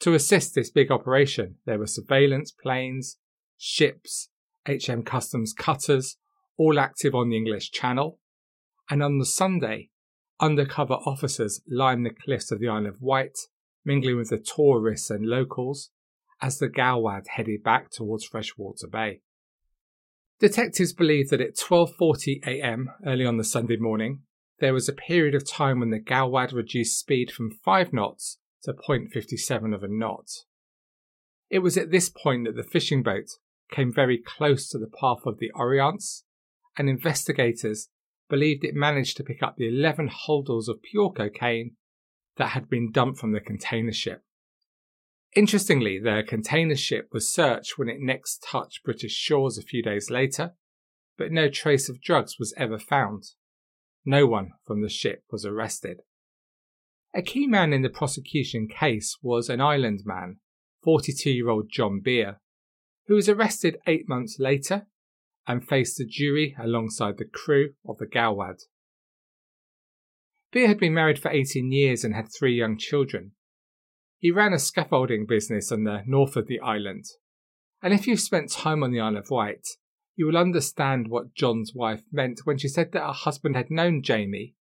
To 0.00 0.14
assist 0.14 0.56
this 0.56 0.70
big 0.70 0.90
operation, 0.90 1.58
there 1.66 1.78
were 1.78 1.86
surveillance 1.86 2.50
planes, 2.50 3.18
ships, 3.56 4.28
HM 4.68 5.04
Customs 5.04 5.52
cutters, 5.52 6.16
all 6.56 6.80
active 6.80 7.14
on 7.14 7.28
the 7.28 7.36
English 7.36 7.70
Channel, 7.70 8.18
and 8.90 9.02
on 9.02 9.18
the 9.18 9.26
Sunday, 9.26 9.90
undercover 10.40 10.94
officers 10.94 11.60
lined 11.68 12.04
the 12.04 12.10
cliffs 12.10 12.50
of 12.50 12.60
the 12.60 12.68
Isle 12.68 12.86
of 12.86 13.00
Wight, 13.00 13.38
mingling 13.84 14.16
with 14.16 14.30
the 14.30 14.38
tourists 14.38 15.10
and 15.10 15.26
locals 15.26 15.90
as 16.40 16.58
the 16.58 16.68
Galwad 16.68 17.26
headed 17.28 17.62
back 17.62 17.90
towards 17.90 18.24
Freshwater 18.24 18.86
Bay. 18.86 19.20
Detectives 20.38 20.92
believe 20.92 21.30
that 21.30 21.40
at 21.40 21.56
12:40 21.56 22.46
a.m. 22.46 22.90
early 23.06 23.24
on 23.24 23.38
the 23.38 23.44
Sunday 23.44 23.76
morning, 23.76 24.20
there 24.60 24.74
was 24.74 24.88
a 24.88 24.92
period 24.92 25.34
of 25.34 25.48
time 25.48 25.80
when 25.80 25.90
the 25.90 25.98
Galwad 25.98 26.52
reduced 26.52 26.98
speed 26.98 27.30
from 27.30 27.50
5 27.64 27.92
knots 27.92 28.38
to 28.64 28.74
0.57 28.74 29.74
of 29.74 29.82
a 29.82 29.88
knot. 29.88 30.28
It 31.48 31.60
was 31.60 31.78
at 31.78 31.90
this 31.90 32.10
point 32.10 32.44
that 32.44 32.56
the 32.56 32.62
fishing 32.62 33.02
boat 33.02 33.30
came 33.70 33.92
very 33.92 34.18
close 34.18 34.68
to 34.68 34.78
the 34.78 34.90
path 35.00 35.24
of 35.24 35.38
the 35.38 35.50
Oriane, 35.54 36.22
and 36.76 36.88
investigators 36.88 37.88
believed 38.28 38.64
it 38.64 38.74
managed 38.74 39.16
to 39.16 39.24
pick 39.24 39.42
up 39.42 39.56
the 39.56 39.68
11 39.68 40.10
holdalls 40.26 40.68
of 40.68 40.82
pure 40.82 41.10
cocaine 41.10 41.76
that 42.36 42.48
had 42.48 42.68
been 42.68 42.90
dumped 42.90 43.18
from 43.18 43.32
the 43.32 43.40
container 43.40 43.92
ship. 43.92 44.22
Interestingly, 45.34 45.98
the 45.98 46.22
container 46.26 46.76
ship 46.76 47.08
was 47.12 47.32
searched 47.32 47.76
when 47.76 47.88
it 47.88 48.00
next 48.00 48.42
touched 48.42 48.84
British 48.84 49.12
shores 49.12 49.58
a 49.58 49.62
few 49.62 49.82
days 49.82 50.10
later, 50.10 50.54
but 51.18 51.30
no 51.30 51.48
trace 51.48 51.88
of 51.88 52.00
drugs 52.00 52.36
was 52.38 52.54
ever 52.56 52.78
found. 52.78 53.24
No 54.04 54.26
one 54.26 54.52
from 54.66 54.82
the 54.82 54.88
ship 54.88 55.24
was 55.30 55.44
arrested. 55.44 56.00
A 57.14 57.22
key 57.22 57.46
man 57.46 57.72
in 57.72 57.82
the 57.82 57.90
prosecution 57.90 58.68
case 58.68 59.18
was 59.22 59.48
an 59.48 59.60
island 59.60 60.02
man, 60.04 60.38
42 60.84 61.30
year 61.30 61.48
old 61.48 61.70
John 61.70 62.00
Beer, 62.00 62.40
who 63.06 63.14
was 63.14 63.28
arrested 63.28 63.78
eight 63.86 64.08
months 64.08 64.38
later 64.38 64.86
and 65.46 65.66
faced 65.66 66.00
a 66.00 66.04
jury 66.04 66.56
alongside 66.58 67.18
the 67.18 67.24
crew 67.24 67.74
of 67.86 67.98
the 67.98 68.06
Galwad. 68.06 68.62
Beer 70.52 70.68
had 70.68 70.78
been 70.78 70.94
married 70.94 71.18
for 71.18 71.30
18 71.30 71.70
years 71.70 72.04
and 72.04 72.14
had 72.14 72.28
three 72.28 72.56
young 72.56 72.78
children. 72.78 73.32
He 74.18 74.30
ran 74.30 74.52
a 74.52 74.58
scaffolding 74.58 75.26
business 75.26 75.70
on 75.70 75.84
the 75.84 76.02
north 76.06 76.36
of 76.36 76.46
the 76.46 76.60
island. 76.60 77.04
And 77.82 77.92
if 77.92 78.06
you've 78.06 78.20
spent 78.20 78.50
time 78.50 78.82
on 78.82 78.90
the 78.90 79.00
Isle 79.00 79.18
of 79.18 79.30
Wight, 79.30 79.66
you 80.16 80.26
will 80.26 80.38
understand 80.38 81.08
what 81.08 81.34
John's 81.34 81.72
wife 81.74 82.02
meant 82.10 82.40
when 82.44 82.56
she 82.56 82.68
said 82.68 82.92
that 82.92 83.06
her 83.06 83.12
husband 83.12 83.54
had 83.54 83.70
known 83.70 84.02
Jamie, 84.02 84.54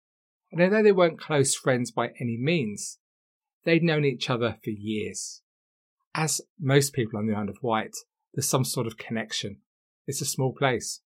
and 0.50 0.62
although 0.62 0.82
they 0.82 0.92
weren't 0.92 1.20
close 1.20 1.54
friends 1.54 1.90
by 1.90 2.12
any 2.20 2.38
means, 2.38 2.98
they'd 3.64 3.82
known 3.82 4.04
each 4.04 4.30
other 4.30 4.56
for 4.64 4.70
years. 4.70 5.42
As 6.14 6.40
most 6.58 6.94
people 6.94 7.18
on 7.18 7.26
the 7.26 7.34
Isle 7.34 7.50
of 7.50 7.62
Wight, 7.62 7.94
there's 8.34 8.48
some 8.48 8.64
sort 8.64 8.86
of 8.86 8.96
connection. 8.96 9.58
It's 10.06 10.20
a 10.20 10.26
small 10.26 10.52
place. 10.52 11.00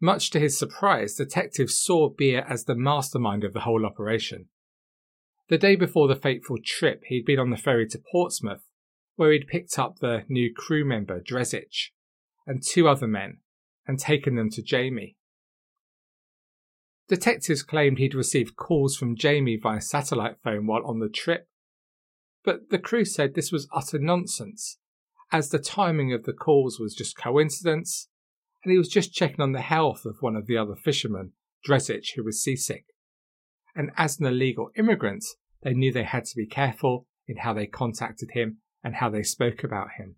Much 0.00 0.30
to 0.30 0.40
his 0.40 0.58
surprise, 0.58 1.14
detectives 1.14 1.78
saw 1.78 2.08
Beer 2.10 2.44
as 2.48 2.64
the 2.64 2.74
mastermind 2.74 3.44
of 3.44 3.54
the 3.54 3.60
whole 3.60 3.86
operation. 3.86 4.48
The 5.48 5.58
day 5.58 5.76
before 5.76 6.08
the 6.08 6.16
fateful 6.16 6.58
trip, 6.62 7.02
he'd 7.06 7.24
been 7.24 7.38
on 7.38 7.50
the 7.50 7.56
ferry 7.56 7.86
to 7.88 8.02
Portsmouth, 8.10 8.62
where 9.14 9.32
he'd 9.32 9.46
picked 9.46 9.78
up 9.78 9.98
the 9.98 10.24
new 10.28 10.52
crew 10.52 10.84
member, 10.84 11.20
Dresic, 11.20 11.90
and 12.46 12.62
two 12.62 12.88
other 12.88 13.06
men, 13.06 13.38
and 13.86 13.98
taken 13.98 14.34
them 14.34 14.50
to 14.50 14.62
Jamie. 14.62 15.16
Detectives 17.08 17.62
claimed 17.62 17.98
he'd 17.98 18.14
received 18.14 18.56
calls 18.56 18.96
from 18.96 19.16
Jamie 19.16 19.56
via 19.56 19.80
satellite 19.80 20.36
phone 20.42 20.66
while 20.66 20.84
on 20.84 20.98
the 20.98 21.08
trip, 21.08 21.48
but 22.44 22.70
the 22.70 22.78
crew 22.78 23.04
said 23.04 23.34
this 23.34 23.52
was 23.52 23.68
utter 23.72 23.98
nonsense, 23.98 24.78
as 25.36 25.50
the 25.50 25.58
timing 25.58 26.12
of 26.12 26.24
the 26.24 26.32
calls 26.32 26.80
was 26.80 26.94
just 26.94 27.16
coincidence, 27.16 28.08
and 28.64 28.72
he 28.72 28.78
was 28.78 28.88
just 28.88 29.12
checking 29.12 29.40
on 29.40 29.52
the 29.52 29.60
health 29.60 30.04
of 30.04 30.16
one 30.20 30.36
of 30.36 30.46
the 30.46 30.56
other 30.56 30.74
fishermen, 30.74 31.32
Dresic, 31.66 32.14
who 32.14 32.24
was 32.24 32.42
seasick 32.42 32.86
and 33.76 33.90
as 33.96 34.18
an 34.18 34.26
illegal 34.26 34.70
immigrant, 34.74 35.24
they 35.62 35.74
knew 35.74 35.92
they 35.92 36.04
had 36.04 36.24
to 36.24 36.36
be 36.36 36.46
careful 36.46 37.06
in 37.28 37.38
how 37.38 37.52
they 37.52 37.66
contacted 37.66 38.30
him 38.32 38.58
and 38.82 38.96
how 38.96 39.10
they 39.10 39.22
spoke 39.22 39.62
about 39.62 39.92
him. 39.98 40.16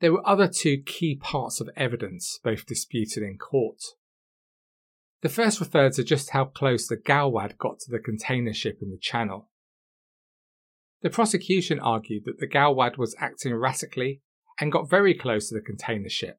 There 0.00 0.12
were 0.12 0.28
other 0.28 0.46
two 0.46 0.78
key 0.78 1.16
parts 1.16 1.60
of 1.60 1.70
evidence, 1.76 2.38
both 2.44 2.66
disputed 2.66 3.22
in 3.22 3.38
court. 3.38 3.80
The 5.22 5.28
first 5.28 5.60
referred 5.60 5.94
to 5.94 6.04
just 6.04 6.30
how 6.30 6.46
close 6.46 6.86
the 6.86 6.96
Galwad 6.96 7.58
got 7.58 7.80
to 7.80 7.90
the 7.90 7.98
container 7.98 8.52
ship 8.52 8.78
in 8.82 8.90
the 8.90 8.98
channel. 8.98 9.49
The 11.02 11.10
prosecution 11.10 11.80
argued 11.80 12.24
that 12.26 12.38
the 12.38 12.48
Galwad 12.48 12.98
was 12.98 13.16
acting 13.18 13.52
erratically 13.52 14.20
and 14.60 14.72
got 14.72 14.90
very 14.90 15.14
close 15.14 15.48
to 15.48 15.54
the 15.54 15.60
container 15.60 16.10
ship. 16.10 16.38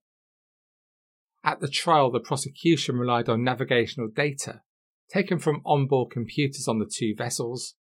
At 1.43 1.59
the 1.59 1.67
trial, 1.67 2.11
the 2.11 2.19
prosecution 2.19 2.97
relied 2.97 3.27
on 3.27 3.43
navigational 3.43 4.07
data 4.07 4.61
taken 5.11 5.39
from 5.39 5.61
onboard 5.65 6.11
computers 6.11 6.67
on 6.67 6.79
the 6.79 6.89
two 6.89 7.13
vessels, 7.15 7.75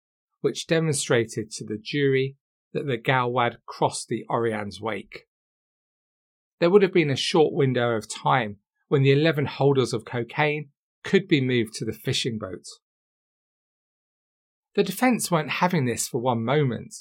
which 0.43 0.67
demonstrated 0.67 1.51
to 1.51 1.65
the 1.65 1.81
jury 1.83 2.37
that 2.73 2.87
the 2.87 2.99
Galwad 2.99 3.57
crossed 3.67 4.09
the 4.09 4.25
Oriane's 4.29 4.81
wake. 4.81 5.27
There 6.61 6.71
would 6.71 6.83
have 6.83 6.93
been 6.93 7.11
a 7.11 7.17
short 7.17 7.53
window 7.53 7.91
of 7.97 8.09
time 8.09 8.59
when 8.89 9.03
the 9.03 9.13
11 9.13 9.47
holders 9.47 9.93
of 9.93 10.05
cocaine 10.05 10.71
could 11.03 11.27
be 11.27 11.41
moved 11.41 11.75
to 11.75 11.85
the 11.85 11.93
fishing 11.93 12.39
boat. 12.39 12.65
The 14.77 14.85
defence 14.85 15.31
weren't 15.31 15.49
having 15.49 15.87
this 15.87 16.07
for 16.07 16.21
one 16.21 16.45
moment, 16.45 16.95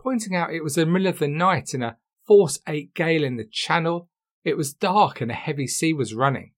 pointing 0.00 0.34
out 0.34 0.52
it 0.52 0.64
was 0.64 0.74
the 0.74 0.84
middle 0.84 1.06
of 1.06 1.20
the 1.20 1.28
night 1.28 1.72
in 1.72 1.80
a 1.80 1.96
force 2.26 2.58
8 2.66 2.92
gale 2.92 3.22
in 3.22 3.36
the 3.36 3.48
channel. 3.50 4.10
It 4.42 4.56
was 4.56 4.74
dark 4.74 5.20
and 5.20 5.30
a 5.30 5.34
heavy 5.34 5.68
sea 5.68 5.92
was 5.92 6.12
running. 6.12 6.54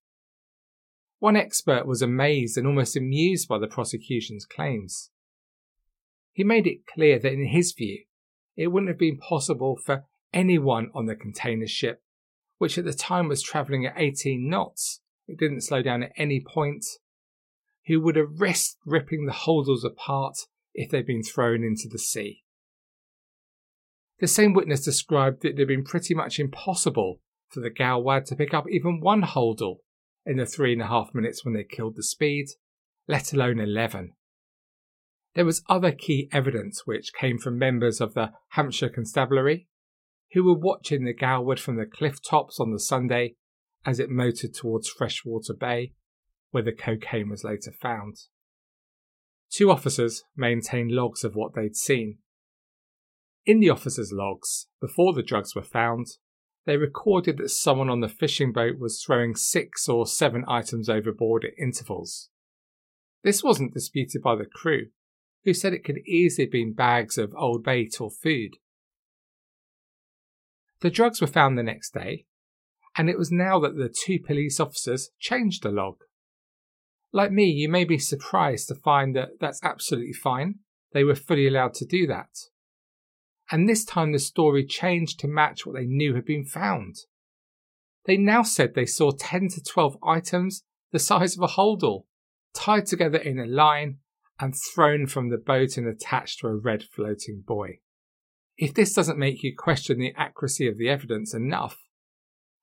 One 1.19 1.37
expert 1.37 1.87
was 1.87 2.01
amazed 2.01 2.57
and 2.57 2.67
almost 2.67 2.97
amused 2.97 3.49
by 3.49 3.59
the 3.59 3.67
prosecution's 3.67 4.47
claims. 4.47 5.11
He 6.33 6.43
made 6.43 6.67
it 6.67 6.87
clear 6.87 7.19
that 7.19 7.33
in 7.33 7.49
his 7.49 7.73
view, 7.73 8.05
it 8.57 8.69
wouldn't 8.69 8.89
have 8.89 8.99
been 8.99 9.19
possible 9.19 9.77
for 9.85 10.05
anyone 10.33 10.91
on 10.95 11.05
the 11.05 11.17
container 11.17 11.67
ship, 11.67 12.03
which 12.57 12.79
at 12.79 12.87
the 12.87 12.95
time 12.95 13.29
was 13.29 13.43
travelling 13.43 13.85
at 13.85 13.95
18 13.99 14.49
knots, 14.49 15.03
it 15.29 15.39
didn't 15.39 15.65
slow 15.65 15.83
down 15.83 16.03
at 16.03 16.13
any 16.17 16.43
point, 16.43 16.87
who 17.87 18.00
would 18.00 18.16
have 18.16 18.40
risked 18.40 18.78
ripping 18.85 19.26
the 19.26 19.33
holdalls 19.33 19.85
apart 19.85 20.37
if 20.75 20.90
they'd 20.90 21.07
been 21.07 21.23
thrown 21.23 21.62
into 21.62 21.88
the 21.88 21.99
sea. 21.99 22.43
The 24.19 24.26
same 24.26 24.55
witness 24.55 24.85
described 24.85 25.43
that 25.43 25.50
it 25.50 25.59
had 25.59 25.69
been 25.69 25.85
pretty 25.85 26.14
much 26.14 26.38
impossible 26.38 27.21
for 27.49 27.61
the 27.61 27.71
Galwad 27.71 28.25
to 28.26 28.37
pick 28.37 28.55
up 28.55 28.64
even 28.69 29.00
one 29.00 29.23
holdall 29.23 29.78
in 30.25 30.38
the 30.38 30.47
three 30.47 30.73
and 30.73 30.83
a 30.83 30.87
half 30.87 31.14
minutes 31.14 31.45
when 31.45 31.55
they 31.55 31.64
killed 31.64 31.97
the 31.97 32.02
speed, 32.02 32.47
let 33.07 33.33
alone 33.33 33.61
11. 33.61 34.12
There 35.35 35.45
was 35.45 35.62
other 35.69 35.93
key 35.93 36.28
evidence 36.33 36.87
which 36.87 37.12
came 37.12 37.38
from 37.38 37.59
members 37.59 38.00
of 38.00 38.14
the 38.14 38.33
Hampshire 38.50 38.88
Constabulary 38.88 39.69
who 40.33 40.45
were 40.45 40.59
watching 40.59 41.05
the 41.05 41.14
Galwad 41.14 41.61
from 41.61 41.76
the 41.76 41.87
cliff 41.87 42.23
tops 42.23 42.59
on 42.59 42.73
the 42.73 42.81
Sunday 42.81 43.37
as 43.85 44.00
it 44.00 44.11
motored 44.11 44.55
towards 44.55 44.88
Freshwater 44.88 45.55
Bay, 45.55 45.93
where 46.57 46.63
the 46.63 46.73
cocaine 46.73 47.29
was 47.29 47.45
later 47.45 47.71
found. 47.71 48.17
Two 49.51 49.71
officers 49.71 50.25
maintained 50.35 50.91
logs 50.91 51.23
of 51.23 51.35
what 51.35 51.55
they'd 51.55 51.77
seen. 51.77 52.17
In 53.45 53.61
the 53.61 53.69
officers' 53.69 54.11
logs, 54.11 54.67
before 54.81 55.13
the 55.13 55.23
drugs 55.23 55.55
were 55.55 55.61
found, 55.61 56.07
they 56.65 56.79
recorded 56.79 57.37
that 57.37 57.51
someone 57.51 57.91
on 57.91 58.01
the 58.01 58.09
fishing 58.09 58.53
boat 58.53 58.79
was 58.79 59.03
throwing 59.05 59.35
six 59.35 59.87
or 59.87 60.07
seven 60.07 60.47
items 60.49 60.89
overboard 60.89 61.45
at 61.45 61.63
intervals. 61.63 62.31
This 63.23 63.45
wasn't 63.45 63.75
disputed 63.75 64.23
by 64.23 64.35
the 64.35 64.47
crew, 64.47 64.87
who 65.45 65.53
said 65.53 65.75
it 65.75 65.85
could 65.85 65.99
easily 66.07 66.47
have 66.47 66.53
been 66.53 66.73
bags 66.73 67.19
of 67.19 67.35
old 67.37 67.63
bait 67.65 68.01
or 68.01 68.11
food. 68.11 68.53
The 70.81 70.89
drugs 70.89 71.21
were 71.21 71.27
found 71.27 71.59
the 71.59 71.63
next 71.63 71.93
day, 71.93 72.25
and 72.97 73.11
it 73.11 73.19
was 73.19 73.31
now 73.31 73.61
that 73.61 73.77
the 73.77 73.95
two 73.95 74.19
police 74.19 74.59
officers 74.59 75.11
changed 75.21 75.63
the 75.63 75.71
log. 75.71 75.97
Like 77.16 77.32
me, 77.32 77.46
you 77.46 77.68
may 77.68 77.85
be 77.85 77.99
surprised 77.99 78.68
to 78.68 78.75
find 78.75 79.16
that 79.16 79.40
that's 79.40 79.62
absolutely 79.62 80.12
fine. 80.12 80.56
They 80.92 81.02
were 81.02 81.14
fully 81.14 81.46
allowed 81.46 81.75
to 81.75 81.87
do 81.87 82.06
that 82.08 82.28
and 83.50 83.68
this 83.68 83.85
time 83.85 84.12
the 84.12 84.18
story 84.18 84.64
changed 84.64 85.20
to 85.20 85.28
match 85.28 85.64
what 85.64 85.76
they 85.76 85.87
knew 85.87 86.14
had 86.14 86.25
been 86.25 86.44
found. 86.44 86.96
They 88.04 88.16
now 88.16 88.42
said 88.42 88.75
they 88.75 88.87
saw 88.87 89.12
10 89.12 89.49
to 89.50 89.62
12 89.62 89.99
items 90.02 90.64
the 90.92 90.99
size 90.99 91.37
of 91.37 91.42
a 91.42 91.54
holdall, 91.54 92.06
tied 92.54 92.87
together 92.87 93.18
in 93.18 93.38
a 93.38 93.46
line 93.46 93.99
and 94.38 94.54
thrown 94.54 95.06
from 95.06 95.30
the 95.30 95.38
boat 95.38 95.76
and 95.76 95.87
attached 95.87 96.40
to 96.40 96.49
a 96.49 96.56
red 96.56 96.82
floating 96.82 97.42
buoy. 97.46 97.80
If 98.56 98.75
this 98.75 98.92
doesn't 98.92 99.18
make 99.18 99.42
you 99.42 99.54
question 99.56 99.99
the 99.99 100.14
accuracy 100.16 100.68
of 100.68 100.78
the 100.78 100.88
evidence 100.88 101.35
enough, 101.35 101.78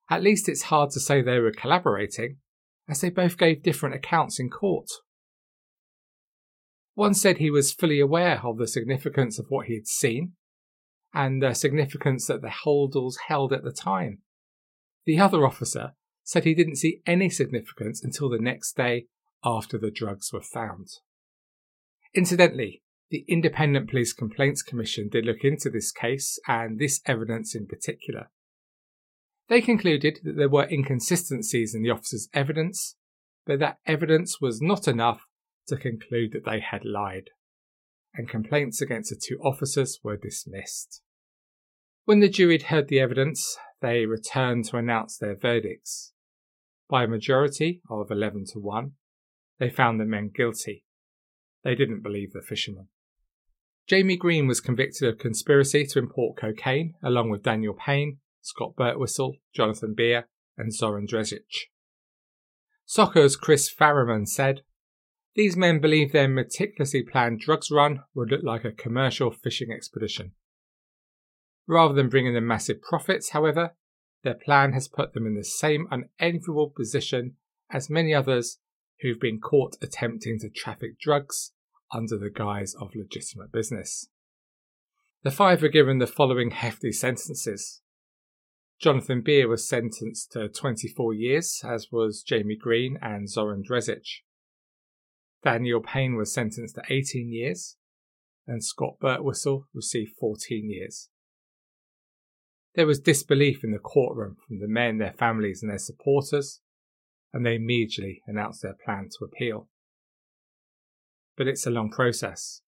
at 0.09 0.23
least 0.23 0.49
it's 0.49 0.63
hard 0.63 0.91
to 0.91 0.99
say 0.99 1.21
they 1.21 1.39
were 1.39 1.51
collaborating, 1.51 2.37
as 2.87 3.01
they 3.01 3.09
both 3.09 3.37
gave 3.37 3.63
different 3.63 3.95
accounts 3.95 4.39
in 4.39 4.49
court. 4.49 4.87
One 6.95 7.13
said 7.13 7.37
he 7.37 7.49
was 7.49 7.73
fully 7.73 7.99
aware 7.99 8.41
of 8.43 8.57
the 8.57 8.67
significance 8.67 9.39
of 9.39 9.47
what 9.49 9.67
he 9.67 9.75
had 9.75 9.87
seen 9.87 10.33
and 11.13 11.41
the 11.41 11.53
significance 11.53 12.27
that 12.27 12.41
the 12.41 12.53
holdalls 12.65 13.15
held 13.27 13.53
at 13.53 13.63
the 13.63 13.71
time. 13.71 14.19
The 15.05 15.19
other 15.19 15.45
officer 15.45 15.93
said 16.23 16.43
he 16.43 16.53
didn't 16.53 16.77
see 16.77 17.01
any 17.05 17.29
significance 17.29 18.03
until 18.03 18.29
the 18.29 18.39
next 18.39 18.75
day 18.75 19.07
after 19.43 19.77
the 19.77 19.91
drugs 19.91 20.31
were 20.31 20.41
found. 20.41 20.87
Incidentally, 22.15 22.83
the 23.09 23.25
Independent 23.27 23.89
Police 23.89 24.13
Complaints 24.13 24.61
Commission 24.61 25.09
did 25.09 25.25
look 25.25 25.43
into 25.43 25.69
this 25.69 25.91
case 25.91 26.39
and 26.47 26.79
this 26.79 27.01
evidence 27.05 27.53
in 27.53 27.67
particular. 27.67 28.29
They 29.49 29.61
concluded 29.61 30.19
that 30.23 30.37
there 30.37 30.49
were 30.49 30.67
inconsistencies 30.69 31.75
in 31.75 31.83
the 31.83 31.89
officers' 31.89 32.29
evidence, 32.33 32.95
but 33.45 33.59
that 33.59 33.77
evidence 33.85 34.39
was 34.39 34.61
not 34.61 34.87
enough 34.87 35.25
to 35.67 35.77
conclude 35.77 36.31
that 36.33 36.45
they 36.45 36.59
had 36.59 36.85
lied, 36.85 37.29
and 38.13 38.29
complaints 38.29 38.81
against 38.81 39.09
the 39.09 39.15
two 39.21 39.39
officers 39.43 39.99
were 40.03 40.17
dismissed. 40.17 41.01
When 42.05 42.19
the 42.19 42.29
jury 42.29 42.57
had 42.57 42.67
heard 42.67 42.87
the 42.87 42.99
evidence, 42.99 43.57
they 43.81 44.05
returned 44.05 44.65
to 44.65 44.77
announce 44.77 45.17
their 45.17 45.35
verdicts. 45.35 46.13
By 46.89 47.03
a 47.03 47.07
majority 47.07 47.81
of 47.89 48.11
11 48.11 48.45
to 48.53 48.59
1, 48.59 48.91
they 49.59 49.69
found 49.69 49.99
the 49.99 50.05
men 50.05 50.31
guilty. 50.33 50.85
They 51.63 51.75
didn't 51.75 52.03
believe 52.03 52.33
the 52.33 52.41
fishermen. 52.41 52.87
Jamie 53.87 54.17
Green 54.17 54.47
was 54.47 54.61
convicted 54.61 55.07
of 55.07 55.19
conspiracy 55.19 55.85
to 55.87 55.99
import 55.99 56.37
cocaine, 56.37 56.93
along 57.03 57.29
with 57.29 57.43
Daniel 57.43 57.73
Payne, 57.73 58.19
Scott 58.43 58.75
Birtwistle, 58.75 59.39
Jonathan 59.55 59.95
Beer, 59.95 60.27
and 60.57 60.71
Zoran 60.71 61.07
Dresic. 61.07 61.69
SOCA's 62.85 63.35
Chris 63.35 63.73
Farrimond 63.73 64.27
said, 64.27 64.61
These 65.33 65.57
men 65.57 65.79
believe 65.79 66.11
their 66.11 66.27
meticulously 66.27 67.01
planned 67.01 67.39
drugs 67.39 67.71
run 67.71 68.03
would 68.13 68.29
look 68.29 68.43
like 68.43 68.65
a 68.65 68.71
commercial 68.71 69.31
fishing 69.31 69.71
expedition. 69.71 70.33
Rather 71.65 71.93
than 71.93 72.09
bringing 72.09 72.33
them 72.33 72.45
massive 72.45 72.81
profits, 72.81 73.29
however, 73.29 73.71
their 74.23 74.33
plan 74.33 74.73
has 74.73 74.87
put 74.87 75.13
them 75.13 75.25
in 75.25 75.35
the 75.35 75.43
same 75.43 75.87
unenviable 75.89 76.69
position 76.69 77.37
as 77.71 77.89
many 77.89 78.13
others 78.13 78.59
who've 79.01 79.19
been 79.19 79.39
caught 79.39 79.77
attempting 79.81 80.37
to 80.39 80.49
traffic 80.49 80.99
drugs 80.99 81.53
under 81.93 82.17
the 82.17 82.29
guise 82.29 82.75
of 82.75 82.95
legitimate 82.95 83.51
business. 83.51 84.09
The 85.23 85.31
five 85.31 85.61
were 85.61 85.69
given 85.69 85.99
the 85.99 86.07
following 86.07 86.51
hefty 86.51 86.91
sentences. 86.91 87.81
Jonathan 88.83 89.21
Beer 89.21 89.47
was 89.47 89.65
sentenced 89.65 90.33
to 90.33 90.49
24 90.49 91.13
years, 91.13 91.61
as 91.65 91.87
was 91.89 92.21
Jamie 92.21 92.57
Green 92.57 92.99
and 93.01 93.29
Zoran 93.29 93.63
Dresic. 93.63 94.03
Daniel 95.41 95.79
Payne 95.79 96.17
was 96.17 96.33
sentenced 96.33 96.75
to 96.75 96.81
18 96.89 97.31
years, 97.31 97.77
and 98.45 98.61
Scott 98.61 98.95
Birtwistle 99.01 99.67
received 99.73 100.17
14 100.19 100.69
years. 100.69 101.07
There 102.75 102.85
was 102.85 102.99
disbelief 102.99 103.63
in 103.63 103.71
the 103.71 103.79
courtroom 103.79 104.35
from 104.45 104.59
the 104.59 104.67
men, 104.67 104.97
their 104.97 105.15
families, 105.17 105.63
and 105.63 105.71
their 105.71 105.79
supporters, 105.79 106.59
and 107.31 107.45
they 107.45 107.55
immediately 107.55 108.21
announced 108.27 108.63
their 108.63 108.75
plan 108.83 109.07
to 109.17 109.23
appeal. 109.23 109.69
But 111.37 111.47
it's 111.47 111.65
a 111.65 111.71
long 111.71 111.89
process. 111.89 112.63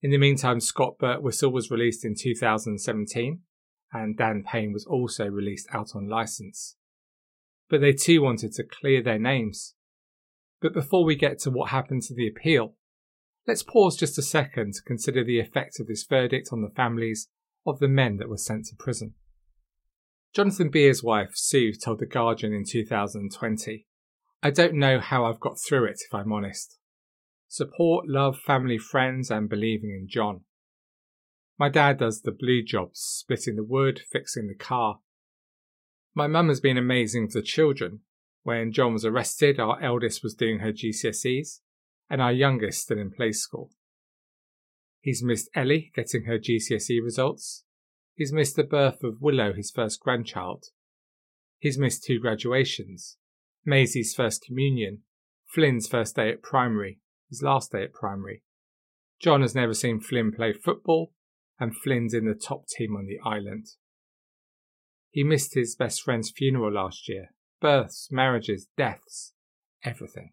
In 0.00 0.10
the 0.10 0.18
meantime, 0.18 0.58
Scott 0.58 0.94
Birtwistle 1.00 1.52
was 1.52 1.70
released 1.70 2.04
in 2.04 2.16
2017, 2.18 3.42
and 3.92 4.16
Dan 4.16 4.42
Payne 4.42 4.72
was 4.72 4.86
also 4.86 5.26
released 5.26 5.68
out 5.72 5.94
on 5.94 6.08
license. 6.08 6.76
But 7.68 7.80
they 7.80 7.92
too 7.92 8.22
wanted 8.22 8.52
to 8.52 8.64
clear 8.64 9.02
their 9.02 9.18
names. 9.18 9.74
But 10.60 10.72
before 10.72 11.04
we 11.04 11.16
get 11.16 11.38
to 11.40 11.50
what 11.50 11.70
happened 11.70 12.02
to 12.02 12.14
the 12.14 12.28
appeal, 12.28 12.74
let's 13.46 13.62
pause 13.62 13.96
just 13.96 14.18
a 14.18 14.22
second 14.22 14.74
to 14.74 14.82
consider 14.82 15.24
the 15.24 15.40
effect 15.40 15.80
of 15.80 15.88
this 15.88 16.04
verdict 16.04 16.48
on 16.52 16.62
the 16.62 16.74
families 16.74 17.28
of 17.66 17.78
the 17.78 17.88
men 17.88 18.16
that 18.18 18.28
were 18.28 18.36
sent 18.36 18.66
to 18.66 18.76
prison. 18.78 19.14
Jonathan 20.34 20.70
Beer's 20.70 21.02
wife, 21.02 21.32
Sue, 21.34 21.72
told 21.74 21.98
The 21.98 22.06
Guardian 22.06 22.54
in 22.54 22.64
2020, 22.64 23.86
I 24.42 24.50
don't 24.50 24.74
know 24.74 24.98
how 24.98 25.26
I've 25.26 25.40
got 25.40 25.56
through 25.60 25.84
it, 25.84 26.00
if 26.06 26.14
I'm 26.14 26.32
honest. 26.32 26.78
Support, 27.48 28.08
love, 28.08 28.38
family, 28.38 28.78
friends, 28.78 29.30
and 29.30 29.48
believing 29.48 29.90
in 29.90 30.08
John. 30.08 30.40
My 31.62 31.68
dad 31.68 31.98
does 31.98 32.22
the 32.22 32.32
blue 32.32 32.64
jobs, 32.64 32.98
splitting 32.98 33.54
the 33.54 33.62
wood, 33.62 34.00
fixing 34.10 34.48
the 34.48 34.54
car. 34.56 34.98
My 36.12 36.26
mum 36.26 36.48
has 36.48 36.58
been 36.58 36.76
amazing 36.76 37.22
with 37.22 37.34
the 37.34 37.40
children. 37.40 38.00
When 38.42 38.72
John 38.72 38.94
was 38.94 39.04
arrested, 39.04 39.60
our 39.60 39.80
eldest 39.80 40.24
was 40.24 40.34
doing 40.34 40.58
her 40.58 40.72
GCSEs, 40.72 41.60
and 42.10 42.20
our 42.20 42.32
youngest 42.32 42.82
still 42.82 42.98
in 42.98 43.12
play 43.12 43.30
school. 43.30 43.70
He's 45.00 45.22
missed 45.22 45.50
Ellie 45.54 45.92
getting 45.94 46.24
her 46.24 46.36
GCSE 46.36 47.00
results. 47.00 47.62
He's 48.16 48.32
missed 48.32 48.56
the 48.56 48.64
birth 48.64 49.04
of 49.04 49.20
Willow, 49.20 49.52
his 49.52 49.70
first 49.70 50.00
grandchild. 50.00 50.64
He's 51.60 51.78
missed 51.78 52.02
two 52.02 52.18
graduations 52.18 53.18
Maisie's 53.64 54.16
first 54.16 54.44
communion, 54.44 55.02
Flynn's 55.46 55.86
first 55.86 56.16
day 56.16 56.28
at 56.28 56.42
primary, 56.42 56.98
his 57.30 57.40
last 57.40 57.70
day 57.70 57.84
at 57.84 57.94
primary. 57.94 58.42
John 59.20 59.42
has 59.42 59.54
never 59.54 59.74
seen 59.74 60.00
Flynn 60.00 60.32
play 60.32 60.52
football, 60.52 61.12
and 61.58 61.76
Flynn's 61.76 62.14
in 62.14 62.26
the 62.26 62.34
top 62.34 62.66
team 62.66 62.96
on 62.96 63.06
the 63.06 63.18
island. 63.24 63.66
He 65.10 65.22
missed 65.22 65.54
his 65.54 65.76
best 65.76 66.02
friend's 66.02 66.30
funeral 66.30 66.72
last 66.72 67.08
year 67.08 67.30
births, 67.60 68.08
marriages, 68.10 68.66
deaths, 68.76 69.34
everything. 69.84 70.32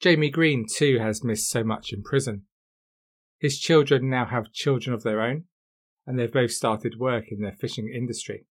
Jamie 0.00 0.28
Green, 0.28 0.66
too, 0.70 0.98
has 0.98 1.24
missed 1.24 1.48
so 1.48 1.64
much 1.64 1.92
in 1.92 2.02
prison. 2.02 2.42
His 3.38 3.58
children 3.58 4.10
now 4.10 4.26
have 4.26 4.52
children 4.52 4.92
of 4.92 5.02
their 5.02 5.22
own, 5.22 5.44
and 6.06 6.18
they've 6.18 6.30
both 6.30 6.50
started 6.50 6.98
work 6.98 7.26
in 7.30 7.40
the 7.40 7.52
fishing 7.52 7.90
industry. 7.94 8.46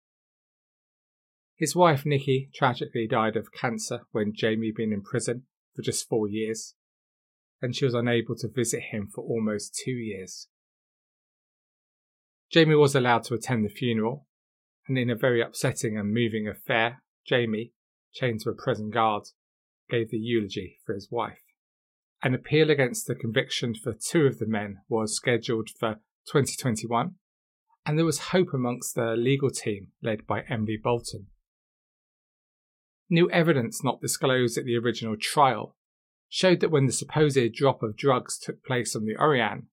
His 1.57 1.77
wife 1.77 2.07
Nikki 2.07 2.49
tragically 2.55 3.07
died 3.07 3.37
of 3.37 3.53
cancer 3.53 4.01
when 4.13 4.33
Jamie 4.35 4.69
had 4.69 4.77
been 4.77 4.93
in 4.93 5.03
prison 5.03 5.45
for 5.77 5.83
just 5.83 6.09
four 6.09 6.29
years, 6.29 6.75
and 7.61 7.77
she 7.77 7.85
was 7.85 7.95
unable 7.95 8.35
to 8.37 8.49
visit 8.49 8.85
him 8.91 9.09
for 9.15 9.23
almost 9.23 9.79
two 9.85 9.93
years. 9.93 10.49
Jamie 12.53 12.75
was 12.75 12.95
allowed 12.95 13.25
to 13.25 13.35
attend 13.35 13.65
the 13.65 13.71
funeral, 13.71 14.27
and 14.87 14.99
in 14.99 15.09
a 15.09 15.17
very 15.17 15.41
upsetting 15.41 15.97
and 15.97 16.13
moving 16.13 16.47
affair, 16.47 17.03
Jamie, 17.27 17.73
chained 18.13 18.41
to 18.41 18.51
a 18.51 18.55
prison 18.55 18.91
guard, 18.91 19.23
gave 19.89 20.11
the 20.11 20.19
eulogy 20.19 20.79
for 20.85 20.95
his 20.95 21.11
wife. 21.11 21.39
An 22.23 22.35
appeal 22.35 22.71
against 22.71 23.07
the 23.07 23.15
conviction 23.15 23.75
for 23.75 23.95
two 23.95 24.27
of 24.27 24.39
the 24.39 24.47
men 24.47 24.79
was 24.87 25.17
scheduled 25.17 25.71
for 25.71 25.95
2021, 26.27 27.15
and 27.87 27.99
there 27.99 28.05
was 28.05 28.19
hope 28.19 28.53
amongst 28.53 28.95
the 28.95 29.17
legal 29.17 29.51
team 29.51 29.89
led 30.03 30.27
by 30.27 30.43
Emily 30.49 30.77
Bolton. 30.77 31.29
New 33.09 33.31
evidence 33.31 33.83
not 33.83 34.01
disclosed 34.01 34.59
at 34.59 34.65
the 34.65 34.77
original 34.77 35.17
trial 35.17 35.75
showed 36.29 36.61
that 36.61 36.71
when 36.71 36.87
the 36.87 36.93
supposed 36.93 37.53
drop 37.55 37.83
of 37.83 37.97
drugs 37.97 38.39
took 38.39 38.63
place 38.63 38.95
on 38.95 39.05
the 39.05 39.17
Oriane, 39.17 39.69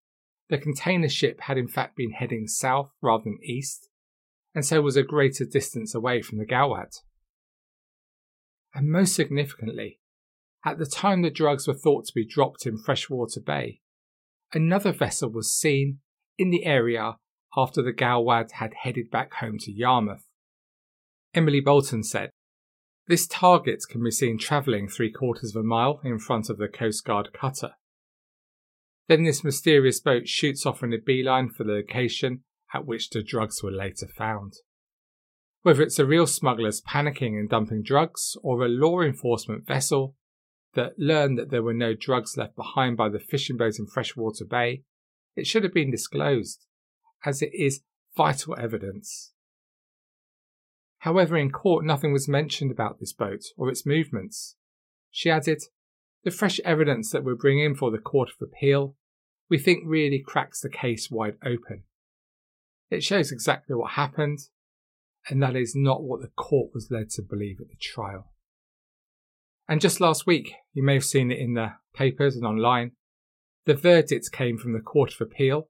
the 0.50 0.58
container 0.58 1.10
ship 1.10 1.42
had 1.42 1.58
in 1.58 1.68
fact 1.68 1.96
been 1.96 2.12
heading 2.12 2.48
south 2.48 2.92
rather 3.02 3.24
than 3.24 3.40
east, 3.44 3.88
and 4.56 4.66
so 4.66 4.82
was 4.82 4.98
a 4.98 5.04
greater 5.04 5.46
distance 5.46 5.94
away 5.94 6.22
from 6.22 6.40
the 6.40 6.46
Galwad. 6.46 6.92
And 8.74 8.90
most 8.90 9.16
significantly, 9.16 10.00
at 10.66 10.78
the 10.78 10.86
time 10.86 11.22
the 11.22 11.30
drugs 11.30 11.68
were 11.68 11.74
thought 11.74 12.06
to 12.06 12.14
be 12.14 12.26
dropped 12.26 12.66
in 12.66 12.78
Freshwater 12.78 13.40
Bay, 13.40 13.82
another 14.54 14.92
vessel 14.92 15.30
was 15.30 15.54
seen 15.54 16.00
in 16.38 16.50
the 16.50 16.66
area 16.66 17.18
after 17.56 17.82
the 17.82 17.94
Galwad 17.94 18.52
had 18.54 18.74
headed 18.82 19.10
back 19.10 19.36
home 19.36 19.58
to 19.60 19.72
Yarmouth. 19.72 20.26
Emily 21.34 21.60
Bolton 21.60 22.04
said, 22.04 22.32
This 23.08 23.28
target 23.28 23.84
can 23.90 24.04
be 24.04 24.12
seen 24.12 24.38
travelling 24.38 24.88
three 24.88 25.12
quarters 25.12 25.56
of 25.56 25.62
a 25.62 25.64
mile 25.64 26.02
in 26.04 26.20
front 26.20 26.50
of 26.50 26.58
the 26.58 26.68
Coast 26.68 27.06
Guard 27.06 27.30
cutter. 27.34 27.74
Then 29.10 29.24
this 29.24 29.44
mysterious 29.44 30.00
boat 30.00 30.28
shoots 30.28 30.68
off 30.68 30.84
in 30.84 30.94
a 30.94 30.98
beeline 31.00 31.50
for 31.50 31.64
the 31.64 31.74
location 31.74 32.44
at 32.74 32.86
which 32.86 33.10
the 33.10 33.24
drugs 33.24 33.64
were 33.64 33.72
later 33.72 34.08
found. 34.08 34.54
Whether 35.64 35.82
it's 35.82 35.98
a 35.98 36.06
real 36.06 36.28
smugglers 36.28 36.80
panicking 36.80 37.38
and 37.38 37.50
dumping 37.50 37.82
drugs 37.82 38.38
or 38.44 38.64
a 38.64 38.70
law 38.70 39.02
enforcement 39.02 39.66
vessel 39.66 40.16
that 40.76 40.94
learned 41.00 41.40
that 41.40 41.50
there 41.50 41.64
were 41.64 41.74
no 41.74 41.96
drugs 41.96 42.38
left 42.38 42.56
behind 42.56 42.98
by 42.98 43.10
the 43.10 43.20
fishing 43.20 43.58
boat 43.58 43.80
in 43.80 43.88
Freshwater 43.88 44.46
Bay, 44.46 44.84
it 45.36 45.48
should 45.48 45.64
have 45.64 45.74
been 45.74 45.90
disclosed, 45.90 46.68
as 47.26 47.42
it 47.42 47.50
is 47.52 47.82
vital 48.16 48.56
evidence. 48.60 49.34
However, 51.00 51.36
in 51.36 51.50
court, 51.50 51.84
nothing 51.84 52.14
was 52.14 52.28
mentioned 52.28 52.70
about 52.70 53.00
this 53.00 53.14
boat 53.14 53.42
or 53.58 53.70
its 53.70 53.88
movements. 53.88 54.56
She 55.10 55.32
added, 55.32 55.64
The 56.24 56.32
fresh 56.32 56.60
evidence 56.66 57.12
that 57.12 57.24
we're 57.24 57.36
bringing 57.36 57.76
for 57.76 57.92
the 57.92 57.98
Court 57.98 58.30
of 58.30 58.48
Appeal, 58.48 58.96
we 59.50 59.58
think 59.58 59.84
really 59.86 60.22
cracks 60.26 60.60
the 60.62 60.70
case 60.70 61.10
wide 61.10 61.38
open. 61.44 61.84
It 62.90 63.04
shows 63.04 63.32
exactly 63.32 63.76
what 63.76 63.92
happened, 63.92 64.40
and 65.30 65.42
that 65.42 65.56
is 65.56 65.74
not 65.76 66.04
what 66.04 66.22
the 66.22 66.32
court 66.36 66.72
was 66.74 66.90
led 66.92 67.10
to 67.12 67.22
believe 67.22 67.60
at 67.62 67.70
the 67.70 67.78
trial. 67.80 68.34
And 69.68 69.80
just 69.80 70.02
last 70.02 70.26
week, 70.26 70.54
you 70.74 70.84
may 70.84 70.96
have 70.96 71.06
seen 71.06 71.32
it 71.32 71.40
in 71.40 71.54
the 71.54 71.74
papers 71.94 72.36
and 72.36 72.46
online, 72.46 72.92
the 73.66 73.76
verdict 73.76 74.32
came 74.32 74.58
from 74.58 74.74
the 74.74 74.80
Court 74.80 75.14
of 75.14 75.22
Appeal, 75.22 75.70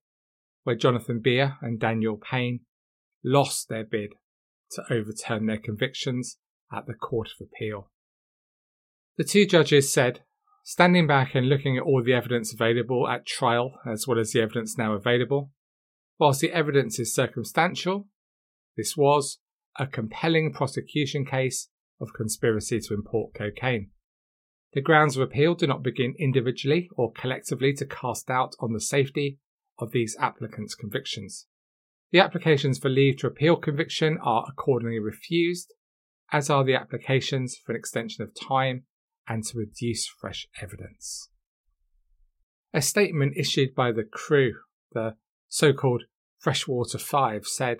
where 0.63 0.75
Jonathan 0.75 1.19
Beer 1.19 1.57
and 1.62 1.79
Daniel 1.79 2.17
Payne 2.17 2.62
lost 3.23 3.67
their 3.67 3.83
bid 3.83 4.12
to 4.71 4.83
overturn 4.89 5.45
their 5.45 5.57
convictions 5.57 6.38
at 6.71 6.85
the 6.85 6.93
Court 6.93 7.29
of 7.38 7.47
Appeal. 7.47 7.89
The 9.17 9.25
two 9.25 9.45
judges 9.45 9.91
said, 9.91 10.21
standing 10.69 11.08
back 11.08 11.34
and 11.34 11.49
looking 11.49 11.77
at 11.77 11.84
all 11.84 12.03
the 12.03 12.13
evidence 12.13 12.53
available 12.53 13.08
at 13.08 13.25
trial 13.25 13.79
as 13.88 14.05
well 14.05 14.19
as 14.19 14.34
the 14.34 14.39
evidence 14.39 14.77
now 14.77 14.93
available, 14.93 15.51
whilst 16.19 16.41
the 16.41 16.51
evidence 16.51 16.99
is 16.99 17.12
circumstantial, 17.12 18.08
this 18.77 18.95
was 18.95 19.39
a 19.79 19.88
compelling 19.88 20.53
prosecution 20.53 21.25
case 21.25 21.69
of 21.99 22.13
conspiracy 22.13 22.79
to 22.79 22.93
import 22.93 23.34
cocaine. 23.34 23.89
The 24.73 24.82
grounds 24.82 25.17
of 25.17 25.23
appeal 25.23 25.55
do 25.55 25.65
not 25.65 25.82
begin 25.82 26.13
individually 26.19 26.88
or 26.95 27.12
collectively 27.13 27.73
to 27.73 27.86
cast 27.88 28.27
doubt 28.27 28.53
on 28.60 28.71
the 28.71 28.79
safety 28.79 29.39
of 29.79 29.91
these 29.91 30.15
applicants' 30.19 30.75
convictions. 30.75 31.47
The 32.12 32.19
applications 32.19 32.77
for 32.77 32.89
leave 32.89 33.17
to 33.17 33.27
appeal 33.27 33.55
conviction 33.55 34.19
are 34.21 34.45
accordingly 34.47 34.99
refused, 34.99 35.73
as 36.32 36.47
are 36.47 36.63
the 36.63 36.75
applications 36.75 37.58
for 37.58 37.71
an 37.71 37.79
extension 37.79 38.23
of 38.23 38.36
time 38.39 38.84
and 39.29 39.45
to 39.45 39.57
reduce 39.57 40.07
fresh 40.07 40.47
evidence. 40.59 41.29
A 42.73 42.81
statement 42.81 43.33
issued 43.37 43.75
by 43.75 43.91
the 43.91 44.03
crew, 44.03 44.55
the 44.91 45.15
so 45.47 45.71
called 45.71 46.03
Freshwater 46.39 46.97
Five, 46.97 47.45
said, 47.45 47.77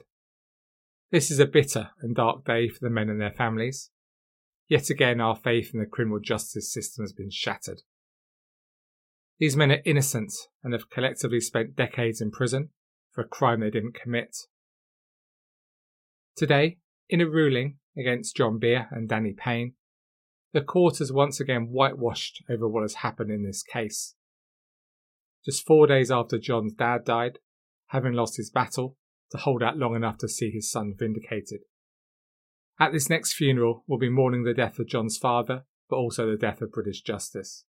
This 1.12 1.30
is 1.30 1.40
a 1.40 1.46
bitter 1.46 1.90
and 2.02 2.16
dark 2.16 2.46
day 2.46 2.70
for 2.70 2.80
the 2.80 2.90
men 2.90 3.10
and 3.10 3.20
their 3.20 3.32
families. 3.32 3.90
Yet 4.68 4.90
again, 4.92 5.20
our 5.20 5.36
faith 5.36 5.72
in 5.74 5.80
the 5.80 5.86
criminal 5.88 6.20
justice 6.20 6.72
system 6.72 7.04
has 7.04 7.12
been 7.12 7.32
shattered. 7.32 7.82
These 9.40 9.56
men 9.56 9.72
are 9.72 9.82
innocent 9.86 10.32
and 10.64 10.74
have 10.74 10.90
collectively 10.90 11.40
spent 11.40 11.76
decades 11.76 12.22
in 12.22 12.30
prison 12.30 12.70
for 13.12 13.22
a 13.22 13.28
crime 13.28 13.62
they 13.62 13.72
didn't 13.72 14.00
commit. 14.00 14.36
Today, 16.36 16.78
in 17.10 17.22
a 17.22 17.28
ruling 17.28 17.78
against 17.98 18.36
John 18.36 18.60
Beer 18.60 18.88
and 18.92 19.10
Danny 19.10 19.34
Payne, 19.34 19.74
the 20.54 20.62
court 20.62 20.98
has 20.98 21.12
once 21.12 21.40
again 21.40 21.68
whitewashed 21.72 22.44
over 22.50 22.68
what 22.68 22.82
has 22.82 22.96
happened 22.96 23.32
in 23.32 23.44
this 23.44 23.64
case. 23.64 24.16
Just 25.46 25.66
four 25.66 25.88
days 25.88 26.12
after 26.12 26.38
John's 26.38 26.74
dad 26.74 27.06
died, 27.06 27.40
having 27.88 28.14
lost 28.14 28.38
his 28.38 28.50
battle 28.50 28.98
to 29.32 29.38
hold 29.38 29.64
out 29.64 29.78
long 29.78 29.96
enough 29.96 30.18
to 30.20 30.28
see 30.28 30.50
his 30.50 30.70
son 30.70 30.94
vindicated. 30.98 31.62
At 32.80 32.92
this 32.92 33.10
next 33.10 33.34
funeral, 33.34 33.84
we'll 33.88 34.00
be 34.00 34.10
mourning 34.10 34.44
the 34.44 34.54
death 34.54 34.80
of 34.80 34.88
John's 34.88 35.18
father, 35.18 35.64
but 35.90 35.98
also 35.98 36.30
the 36.30 36.38
death 36.38 36.62
of 36.62 36.72
British 36.72 37.02
justice. 37.02 37.66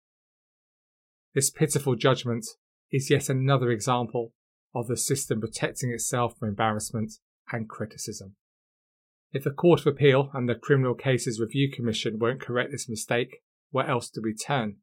This 1.34 1.50
pitiful 1.50 1.94
judgment 1.94 2.46
is 2.90 3.10
yet 3.10 3.28
another 3.28 3.70
example 3.70 4.32
of 4.74 4.88
the 4.88 4.96
system 4.96 5.40
protecting 5.40 5.90
itself 5.90 6.38
from 6.38 6.48
embarrassment 6.48 7.12
and 7.52 7.68
criticism. 7.68 8.36
If 9.34 9.42
the 9.42 9.50
Court 9.50 9.80
of 9.80 9.88
Appeal 9.88 10.30
and 10.32 10.48
the 10.48 10.54
Criminal 10.54 10.94
Cases 10.94 11.40
Review 11.40 11.68
Commission 11.68 12.20
won't 12.20 12.40
correct 12.40 12.70
this 12.70 12.88
mistake, 12.88 13.42
where 13.72 13.84
else 13.84 14.08
do 14.08 14.20
we 14.22 14.32
turn? 14.32 14.76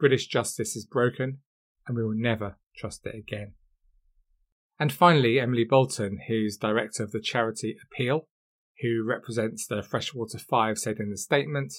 British 0.00 0.28
justice 0.28 0.74
is 0.74 0.86
broken, 0.86 1.40
and 1.86 1.94
we 1.94 2.02
will 2.02 2.14
never 2.16 2.56
trust 2.74 3.04
it 3.04 3.14
again. 3.14 3.52
And 4.80 4.90
finally, 4.90 5.38
Emily 5.38 5.64
Bolton, 5.64 6.20
who's 6.26 6.56
director 6.56 7.02
of 7.02 7.12
the 7.12 7.20
charity 7.20 7.76
Appeal, 7.84 8.28
who 8.80 9.04
represents 9.06 9.66
the 9.66 9.82
Freshwater 9.82 10.38
Five, 10.38 10.78
said 10.78 10.96
in 10.98 11.10
the 11.10 11.18
statement 11.18 11.74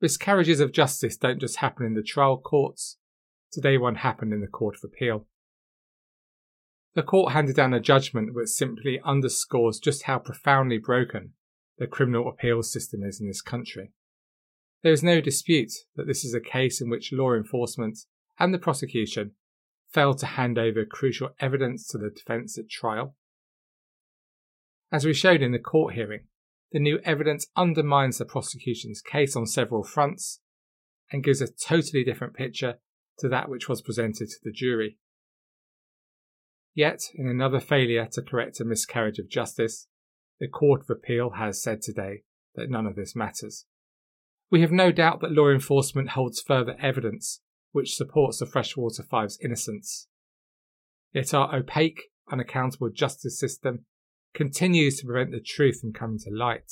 Miscarriages 0.00 0.60
of 0.60 0.70
justice 0.70 1.16
don't 1.16 1.40
just 1.40 1.56
happen 1.56 1.84
in 1.84 1.94
the 1.94 2.04
trial 2.04 2.38
courts, 2.38 2.98
today 3.50 3.78
one 3.78 3.96
happened 3.96 4.32
in 4.32 4.42
the 4.42 4.46
Court 4.46 4.76
of 4.76 4.84
Appeal. 4.84 5.26
The 6.96 7.04
court 7.04 7.32
handed 7.32 7.54
down 7.54 7.72
a 7.72 7.78
judgment 7.78 8.34
which 8.34 8.48
simply 8.48 9.00
underscores 9.04 9.78
just 9.78 10.02
how 10.02 10.18
profoundly 10.18 10.78
broken 10.78 11.34
the 11.78 11.86
criminal 11.86 12.28
appeal 12.28 12.64
system 12.64 13.04
is 13.04 13.20
in 13.20 13.28
this 13.28 13.42
country. 13.42 13.92
There 14.82 14.92
is 14.92 15.04
no 15.04 15.20
dispute 15.20 15.72
that 15.94 16.08
this 16.08 16.24
is 16.24 16.34
a 16.34 16.40
case 16.40 16.80
in 16.80 16.90
which 16.90 17.12
law 17.12 17.34
enforcement 17.34 17.98
and 18.40 18.52
the 18.52 18.58
prosecution 18.58 19.32
failed 19.92 20.18
to 20.18 20.26
hand 20.26 20.58
over 20.58 20.84
crucial 20.84 21.30
evidence 21.38 21.86
to 21.88 21.98
the 21.98 22.10
defence 22.10 22.58
at 22.58 22.68
trial 22.68 23.14
as 24.92 25.04
we 25.04 25.12
showed 25.12 25.42
in 25.42 25.52
the 25.52 25.58
court 25.58 25.94
hearing, 25.94 26.26
the 26.72 26.78
new 26.78 27.00
evidence 27.04 27.46
undermines 27.56 28.18
the 28.18 28.24
prosecution's 28.24 29.00
case 29.00 29.34
on 29.34 29.46
several 29.46 29.82
fronts 29.82 30.40
and 31.10 31.24
gives 31.24 31.40
a 31.40 31.48
totally 31.48 32.04
different 32.04 32.34
picture 32.34 32.78
to 33.18 33.28
that 33.28 33.48
which 33.48 33.68
was 33.68 33.82
presented 33.82 34.28
to 34.28 34.36
the 34.42 34.52
jury. 34.52 34.98
Yet, 36.76 37.04
in 37.14 37.26
another 37.26 37.58
failure 37.58 38.06
to 38.12 38.22
correct 38.22 38.60
a 38.60 38.64
miscarriage 38.64 39.18
of 39.18 39.30
justice, 39.30 39.88
the 40.38 40.46
Court 40.46 40.82
of 40.82 40.90
Appeal 40.90 41.30
has 41.30 41.62
said 41.62 41.80
today 41.80 42.22
that 42.54 42.68
none 42.68 42.86
of 42.86 42.96
this 42.96 43.16
matters. 43.16 43.64
We 44.50 44.60
have 44.60 44.70
no 44.70 44.92
doubt 44.92 45.22
that 45.22 45.32
law 45.32 45.48
enforcement 45.48 46.10
holds 46.10 46.42
further 46.42 46.76
evidence 46.78 47.40
which 47.72 47.94
supports 47.94 48.40
the 48.40 48.46
Freshwater 48.46 49.02
Five's 49.02 49.38
innocence. 49.42 50.08
Yet 51.14 51.32
our 51.32 51.54
opaque, 51.56 52.10
unaccountable 52.30 52.90
justice 52.90 53.38
system 53.38 53.86
continues 54.34 54.98
to 54.98 55.06
prevent 55.06 55.30
the 55.30 55.40
truth 55.40 55.80
from 55.80 55.94
coming 55.94 56.18
to 56.24 56.30
light. 56.30 56.70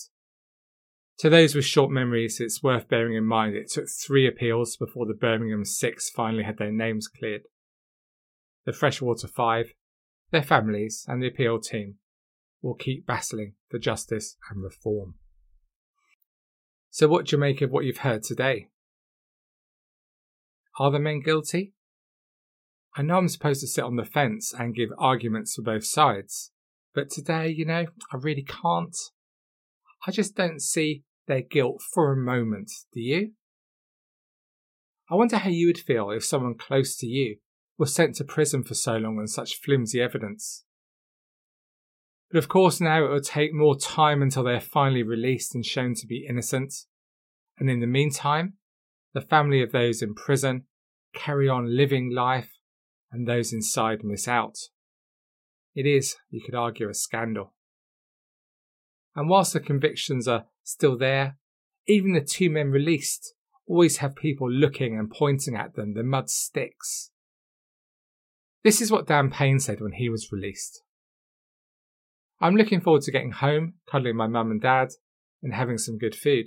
To 1.21 1.31
those 1.31 1.55
with 1.55 1.64
short 1.64 1.90
memories, 1.90 2.40
it's 2.40 2.62
worth 2.62 2.88
bearing 2.88 3.17
in 3.17 3.25
mind 3.25 3.57
it 3.57 3.71
took 3.71 3.87
three 3.88 4.29
appeals 4.29 4.77
before 4.77 5.07
the 5.07 5.14
Birmingham 5.14 5.64
Six 5.64 6.11
finally 6.11 6.43
had 6.43 6.59
their 6.59 6.73
names 6.73 7.09
cleared. 7.09 7.45
the 8.67 8.73
Freshwater 8.73 9.29
Five, 9.29 9.73
their 10.35 10.42
families, 10.42 11.07
and 11.09 11.23
the 11.23 11.29
appeal 11.29 11.59
team 11.59 11.94
will 12.61 12.75
keep 12.75 13.07
battling 13.07 13.55
for 13.70 13.79
justice 13.79 14.37
and 14.51 14.62
reform. 14.62 15.14
So, 16.90 17.09
what 17.09 17.27
do 17.27 17.37
you 17.37 17.40
make 17.40 17.62
of 17.62 17.70
what 17.70 17.85
you've 17.85 17.99
heard 17.99 18.23
today? 18.23 18.68
Are 20.79 20.90
the 20.90 20.99
men 20.99 21.20
guilty? 21.20 21.73
I 22.97 23.03
know 23.03 23.16
I'm 23.16 23.29
supposed 23.29 23.61
to 23.61 23.66
sit 23.66 23.85
on 23.85 23.97
the 23.97 24.05
fence 24.05 24.53
and 24.53 24.75
give 24.75 24.90
arguments 24.99 25.55
for 25.55 25.62
both 25.62 25.85
sides, 25.85 26.53
but 26.94 27.11
today, 27.11 27.49
you 27.49 27.64
know, 27.64 27.87
I 28.12 28.16
really 28.16 28.44
can't. 28.44 28.97
I 30.07 30.11
just 30.11 30.37
don't 30.37 30.61
see 30.61 31.05
their 31.27 31.42
guilt 31.42 31.81
for 31.92 32.12
a 32.12 32.16
moment, 32.16 32.70
do 32.92 33.01
you? 33.01 33.33
I 35.11 35.14
wonder 35.14 35.37
how 35.37 35.51
you 35.51 35.66
would 35.68 35.79
feel 35.79 36.11
if 36.11 36.25
someone 36.25 36.55
close 36.55 36.97
to 36.97 37.07
you 37.07 37.37
was 37.77 37.95
sent 37.95 38.15
to 38.17 38.25
prison 38.25 38.63
for 38.63 38.75
so 38.75 38.97
long 38.97 39.19
on 39.19 39.27
such 39.27 39.61
flimsy 39.61 40.01
evidence. 40.01 40.65
But 42.31 42.39
of 42.39 42.49
course, 42.49 42.81
now 42.81 43.05
it 43.05 43.09
will 43.09 43.21
take 43.21 43.53
more 43.53 43.79
time 43.79 44.23
until 44.23 44.45
they 44.45 44.55
are 44.55 44.61
finally 44.61 45.03
released 45.03 45.55
and 45.55 45.65
shown 45.65 45.95
to 45.95 46.07
be 46.07 46.27
innocent. 46.29 46.75
And 47.59 47.71
in 47.71 47.81
the 47.81 47.87
meantime, 47.87 48.55
the 49.13 49.21
family 49.21 49.63
of 49.63 49.73
those 49.73 50.03
in 50.03 50.15
prison 50.15 50.65
carry 51.15 51.49
on 51.49 51.77
living 51.77 52.13
life 52.13 52.51
and 53.13 53.29
those 53.29 53.53
inside 53.53 54.03
miss 54.03 54.27
out. 54.27 54.57
It 55.75 55.87
is, 55.87 56.17
you 56.31 56.43
could 56.45 56.55
argue, 56.55 56.89
a 56.89 56.95
scandal. 56.95 57.55
And 59.15 59.29
whilst 59.29 59.53
the 59.53 59.61
convictions 59.61 60.27
are 60.27 60.47
still 60.65 60.99
there, 60.99 61.37
even 61.87 62.13
the 62.13 62.21
two 62.21 62.51
men 62.51 62.71
released 62.71 63.35
always 63.67 63.99
have 63.99 64.17
people 64.17 64.51
looking 64.51 64.99
and 64.99 65.11
pointing 65.11 65.55
at 65.55 65.75
them. 65.75 65.95
The 65.95 66.03
mud 66.03 66.29
sticks. 66.29 67.11
This 68.64 68.81
is 68.81 68.90
what 68.90 69.07
Dan 69.07 69.31
Payne 69.31 69.61
said 69.61 69.83
when 69.83 69.92
he 69.92 70.09
was 70.09 70.33
released. 70.33 70.83
I'm 72.40 72.57
looking 72.57 72.81
forward 72.81 73.03
to 73.03 73.12
getting 73.12 73.33
home, 73.33 73.74
cuddling 73.87 74.16
my 74.16 74.27
mum 74.27 74.50
and 74.50 74.61
dad, 74.61 74.88
and 75.42 75.53
having 75.53 75.77
some 75.77 75.98
good 75.98 76.14
food. 76.14 76.46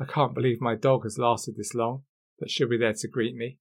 I 0.00 0.06
can't 0.06 0.34
believe 0.34 0.60
my 0.60 0.74
dog 0.74 1.04
has 1.04 1.18
lasted 1.18 1.56
this 1.56 1.74
long, 1.74 2.04
but 2.40 2.50
she'll 2.50 2.68
be 2.68 2.78
there 2.78 2.94
to 2.94 3.08
greet 3.08 3.36
me. 3.36 3.58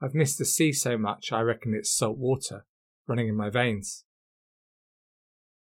I've 0.00 0.14
missed 0.14 0.38
the 0.38 0.44
sea 0.44 0.72
so 0.72 0.98
much 0.98 1.32
I 1.32 1.40
reckon 1.40 1.74
it's 1.74 1.96
salt 1.96 2.18
water 2.18 2.66
running 3.08 3.28
in 3.28 3.34
my 3.34 3.48
veins. 3.48 4.04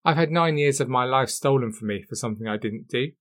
I've 0.04 0.16
had 0.16 0.30
nine 0.30 0.56
years 0.56 0.80
of 0.80 0.88
my 0.88 1.04
life 1.04 1.28
stolen 1.28 1.72
from 1.72 1.88
me 1.88 2.02
for 2.08 2.14
something 2.14 2.48
I 2.48 2.56
didn't 2.56 2.88
do. 2.88 3.12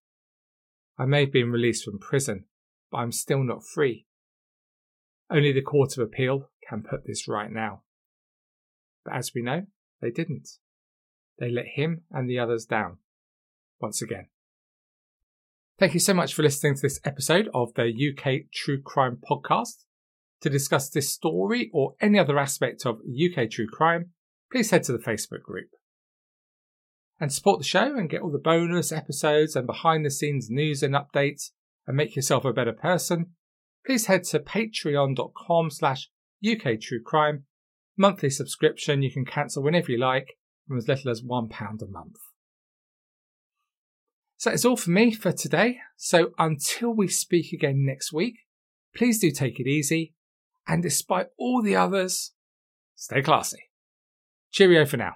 I 0.98 1.06
may 1.06 1.22
have 1.22 1.34
been 1.34 1.52
released 1.52 1.84
from 1.84 2.00
prison, 2.00 2.46
but 2.92 3.00
I'm 3.00 3.12
still 3.12 3.44
not 3.44 3.66
free. 3.66 4.06
Only 5.30 5.52
the 5.52 5.62
Court 5.62 5.98
of 5.98 6.04
Appeal 6.04 6.50
can 6.72 6.84
put 6.84 7.06
this 7.06 7.28
right 7.28 7.52
now. 7.52 7.82
But 9.04 9.16
as 9.16 9.32
we 9.36 9.42
know, 9.42 9.68
they 10.02 10.10
didn't. 10.10 10.50
They 11.38 11.50
let 11.50 11.66
him 11.76 12.04
and 12.10 12.30
the 12.30 12.40
others 12.40 12.66
down. 12.66 12.98
Once 13.80 14.02
again. 14.02 14.28
Thank 15.78 15.94
you 15.94 16.00
so 16.00 16.14
much 16.14 16.34
for 16.34 16.44
listening 16.44 16.76
to 16.76 16.82
this 16.82 17.00
episode 17.04 17.50
of 17.54 17.74
the 17.74 17.92
UK 17.92 18.52
True 18.54 18.82
Crime 18.82 19.18
Podcast. 19.30 19.84
To 20.42 20.50
discuss 20.50 20.90
this 20.90 21.12
story 21.12 21.70
or 21.74 21.96
any 22.00 22.18
other 22.18 22.40
aspect 22.40 22.86
of 22.86 23.00
UK 23.00 23.50
True 23.50 23.68
Crime, 23.68 24.12
please 24.52 24.72
head 24.72 24.84
to 24.84 24.92
the 24.92 24.98
Facebook 25.00 25.42
group 25.42 25.70
and 27.22 27.32
support 27.32 27.60
the 27.60 27.66
show 27.66 27.96
and 27.96 28.10
get 28.10 28.22
all 28.22 28.32
the 28.32 28.40
bonus 28.40 28.92
episodes 28.92 29.56
and 29.56 29.68
behind 29.68 30.04
the 30.04 30.10
scenes 30.10 30.50
news 30.50 30.82
and 30.82 30.96
updates 30.96 31.52
and 31.86 31.96
make 31.96 32.16
yourself 32.16 32.44
a 32.44 32.52
better 32.52 32.74
person, 32.74 33.28
please 33.86 34.08
head 34.08 34.24
to 34.24 34.40
patreon.com 34.40 35.70
slash 35.70 36.10
UK 36.46 36.80
True 36.80 37.02
Crime. 37.04 37.46
Monthly 37.98 38.30
subscription 38.30 39.02
you 39.02 39.12
can 39.12 39.26
cancel 39.26 39.64
whenever 39.64 39.92
you 39.92 39.98
like 39.98 40.38
from 40.68 40.78
as 40.78 40.88
little 40.88 41.12
as 41.12 41.22
£1 41.22 41.82
a 41.82 41.88
month. 41.88 42.18
So 44.38 44.50
that's 44.50 44.66
all 44.66 44.78
for 44.78 44.90
me 44.90 45.14
for 45.14 45.32
today. 45.32 45.78
So 45.98 46.32
until 46.40 46.96
we 46.96 47.08
speak 47.08 47.54
again 47.54 47.86
next 47.86 48.12
week, 48.12 48.40
please 48.96 49.20
do 49.20 49.30
take 49.30 49.60
it 49.60 49.68
easy. 49.68 50.16
And 50.68 50.82
despite 50.82 51.28
all 51.38 51.62
the 51.62 51.76
others, 51.76 52.32
stay 52.96 53.22
classy. 53.22 53.70
Cheerio 54.52 54.86
for 54.86 54.98
now. 54.98 55.14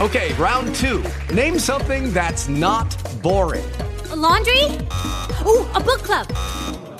Okay, 0.00 0.32
round 0.34 0.74
two. 0.74 1.04
Name 1.34 1.58
something 1.58 2.10
that's 2.14 2.48
not 2.48 2.96
boring. 3.22 3.68
A 4.10 4.16
laundry? 4.16 4.64
Ooh, 5.46 5.68
a 5.74 5.80
book 5.80 6.02
club. 6.02 6.26